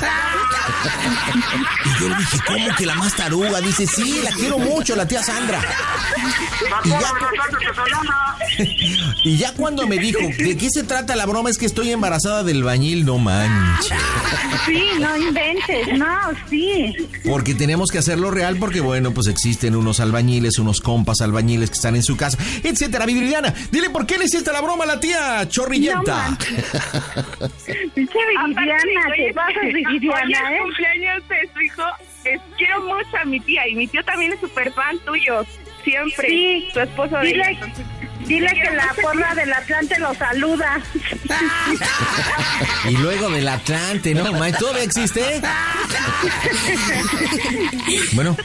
Y 1.85 2.01
yo 2.03 2.09
le 2.09 2.17
dije, 2.17 2.39
¿cómo 2.47 2.67
que 2.77 2.87
la 2.87 2.95
más 2.95 3.17
taruga? 3.17 3.61
Dice, 3.61 3.87
sí, 3.87 4.21
la 4.23 4.31
quiero 4.33 4.59
mucho, 4.59 4.95
la 4.97 5.07
tía 5.09 5.23
Sandra. 5.23 5.61
Y 6.85 6.89
ya, 6.91 7.13
y 9.25 9.37
ya 9.37 9.53
cuando 9.55 9.87
me 9.87 9.99
dijo, 9.99 10.21
¿de 10.21 10.57
qué 10.57 10.71
se 10.71 10.83
trata 10.83 11.17
la 11.17 11.27
broma? 11.27 11.51
Es 11.51 11.59
que 11.59 11.67
estoy 11.67 11.91
embarazada 11.91 12.43
del 12.43 12.63
bañil, 12.63 13.05
no 13.05 13.19
manches. 13.19 13.99
Sí, 14.67 14.83
no 15.01 15.17
inventes, 15.17 15.99
no, 15.99 16.17
sí. 16.51 16.95
Porque 17.25 17.55
tenemos 17.55 17.91
que 17.91 17.99
hacerlo 18.19 18.31
real 18.33 18.57
porque, 18.59 18.81
bueno, 18.81 19.13
pues 19.13 19.29
existen 19.29 19.77
unos 19.77 20.01
albañiles, 20.01 20.59
unos 20.59 20.81
compas 20.81 21.21
albañiles 21.21 21.71
que 21.71 21.75
están 21.77 21.95
en 21.95 22.03
su 22.03 22.17
casa, 22.17 22.37
etcétera. 22.65 23.07
Viridiana, 23.07 23.55
dile 23.71 23.91
por 23.91 24.07
qué 24.07 24.19
le 24.19 24.25
hiciste 24.25 24.53
la 24.53 24.61
broma 24.61 24.83
a 24.85 24.87
la 24.89 24.99
tía 25.01 25.45
No 25.45 25.45
Chorrillenta. 25.49 26.17
manches. 26.31 26.65
Pinche 27.95 28.19
Viridiana, 28.29 28.81
te 29.17 29.33
pasas, 29.35 29.63
Viridiana, 29.73 30.57
¿eh? 30.57 30.59
cumpleaños 30.63 31.29
de 31.29 31.49
su 31.55 31.61
hijo. 31.61 31.83
Es- 32.25 32.41
quiero 32.57 32.83
mucho 32.83 33.17
a 33.23 33.25
mi 33.25 33.39
tía 33.41 33.69
y 33.69 33.77
mi 33.77 33.87
tío 33.87 34.05
también 34.05 34.33
es 34.33 34.41
súper 34.41 34.73
fan 34.73 34.99
tuyo. 35.07 35.45
Siempre. 35.85 36.29
Sí. 36.29 36.69
Tu 36.75 36.81
esposo 36.81 37.17
de 37.19 37.27
Dile, 37.29 37.39
ella, 37.39 37.51
entonces, 37.51 37.87
dile 38.29 38.49
que 38.53 38.71
la 38.77 38.95
porra 39.01 39.35
del 39.35 39.53
Atlante 39.53 39.99
lo 39.99 40.15
saluda. 40.15 40.81
y 42.89 42.97
luego 42.99 43.31
del 43.31 43.49
Atlante, 43.49 44.15
¿no? 44.15 44.25
¿Todavía 44.59 44.85
existe? 44.85 45.23
bueno, 48.13 48.37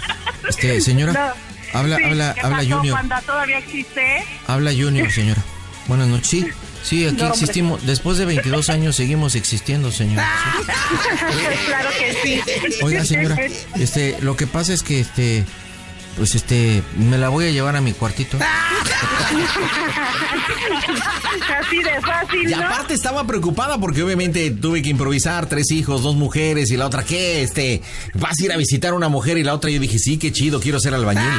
este, 0.48 0.82
señora, 0.82 1.36
habla, 1.74 1.98
Sí, 1.98 2.04
habla, 2.06 2.34
¿qué 2.34 2.42
habla 2.42 2.58
pasó, 2.58 2.76
Junior. 2.78 2.98
Panda? 2.98 3.22
¿Todavía 3.22 3.58
existe? 3.58 4.24
Habla 4.48 4.72
Junior, 4.72 5.12
señora. 5.12 5.42
Buenas 5.88 6.08
noches. 6.08 6.30
Sí, 6.30 6.48
sí, 6.84 7.06
aquí 7.06 7.22
No, 7.22 7.28
existimos. 7.30 7.86
Después 7.86 8.18
de 8.18 8.26
22 8.26 8.70
años 8.70 8.96
seguimos 8.96 9.36
existiendo, 9.36 9.92
señora. 9.92 10.28
Sí. 10.62 10.68
claro 11.68 11.90
que 12.00 12.14
sí. 12.24 12.42
Oiga, 12.82 13.04
señora, 13.04 13.38
este, 13.76 14.18
lo 14.22 14.38
que 14.38 14.48
pasa 14.48 14.74
es 14.74 14.82
que, 14.82 15.02
este, 15.02 15.46
pues, 16.18 16.36
este, 16.36 16.84
me 16.98 17.18
la 17.18 17.30
voy 17.30 17.46
a 17.48 17.52
llevar 17.52 17.76
a 17.76 17.82
mi 17.82 17.94
cuartito. 17.94 18.38
Así 21.60 21.78
de 21.82 22.02
fácil, 22.02 22.50
Y 22.50 22.56
¿no? 22.56 22.66
aparte 22.66 22.94
estaba 22.94 23.26
preocupada 23.26 23.78
porque 23.80 24.04
obviamente 24.04 24.52
tuve 24.52 24.82
que 24.82 24.90
improvisar 24.90 25.48
tres 25.48 25.72
hijos, 25.72 26.02
dos 26.04 26.16
mujeres 26.16 26.72
y 26.72 26.78
la 26.78 26.86
otra, 26.88 27.04
¿qué? 27.04 27.42
Este, 27.44 27.82
vas 28.14 28.40
a 28.40 28.46
ir 28.46 28.52
a 28.52 28.58
visitar 28.58 28.92
a 28.92 28.96
una 28.96 29.10
mujer 29.10 29.38
y 29.38 29.44
la 29.44 29.54
otra 29.54 29.70
yo 29.70 29.80
dije, 29.80 29.98
sí, 30.00 30.18
qué 30.18 30.32
chido, 30.32 30.60
quiero 30.60 30.80
ser 30.80 30.94
albañil. 30.94 31.24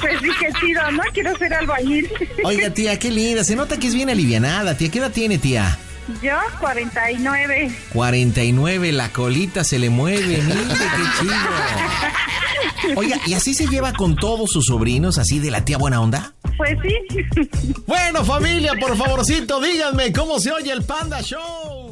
Pues 0.00 0.20
sí, 0.22 0.28
qué 0.38 0.48
chido, 0.60 0.90
¿no? 0.92 1.02
Quiero 1.12 1.36
ser 1.38 1.52
albañil. 1.54 2.08
Oiga, 2.44 2.70
tía, 2.70 2.98
qué 2.98 3.10
linda, 3.10 3.44
se 3.44 3.56
nota 3.56 3.78
que 3.78 3.86
es 3.88 3.94
bien 3.94 4.10
alivianada, 4.10 4.76
tía, 4.76 4.90
¿qué 4.90 4.98
edad 4.98 5.10
tiene, 5.10 5.38
tía? 5.38 5.78
Yo, 6.22 6.36
49. 6.60 7.76
49, 7.92 8.92
la 8.92 9.12
colita 9.12 9.64
se 9.64 9.78
le 9.78 9.90
mueve, 9.90 10.40
mire 10.42 10.60
qué 10.68 11.20
chido. 11.20 11.34
Oiga, 12.96 13.20
¿y 13.26 13.34
así 13.34 13.54
se 13.54 13.66
lleva 13.66 13.92
con 13.92 14.14
todos 14.16 14.50
sus 14.50 14.66
sobrinos, 14.66 15.18
así 15.18 15.40
de 15.40 15.50
la 15.50 15.64
tía 15.64 15.78
buena 15.78 16.00
onda? 16.00 16.34
Pues 16.56 16.78
sí. 16.82 16.94
Bueno, 17.86 18.24
familia, 18.24 18.72
por 18.80 18.96
favorcito, 18.96 19.60
díganme 19.60 20.12
cómo 20.12 20.38
se 20.38 20.52
oye 20.52 20.72
el 20.72 20.84
Panda 20.84 21.20
Show. 21.22 21.85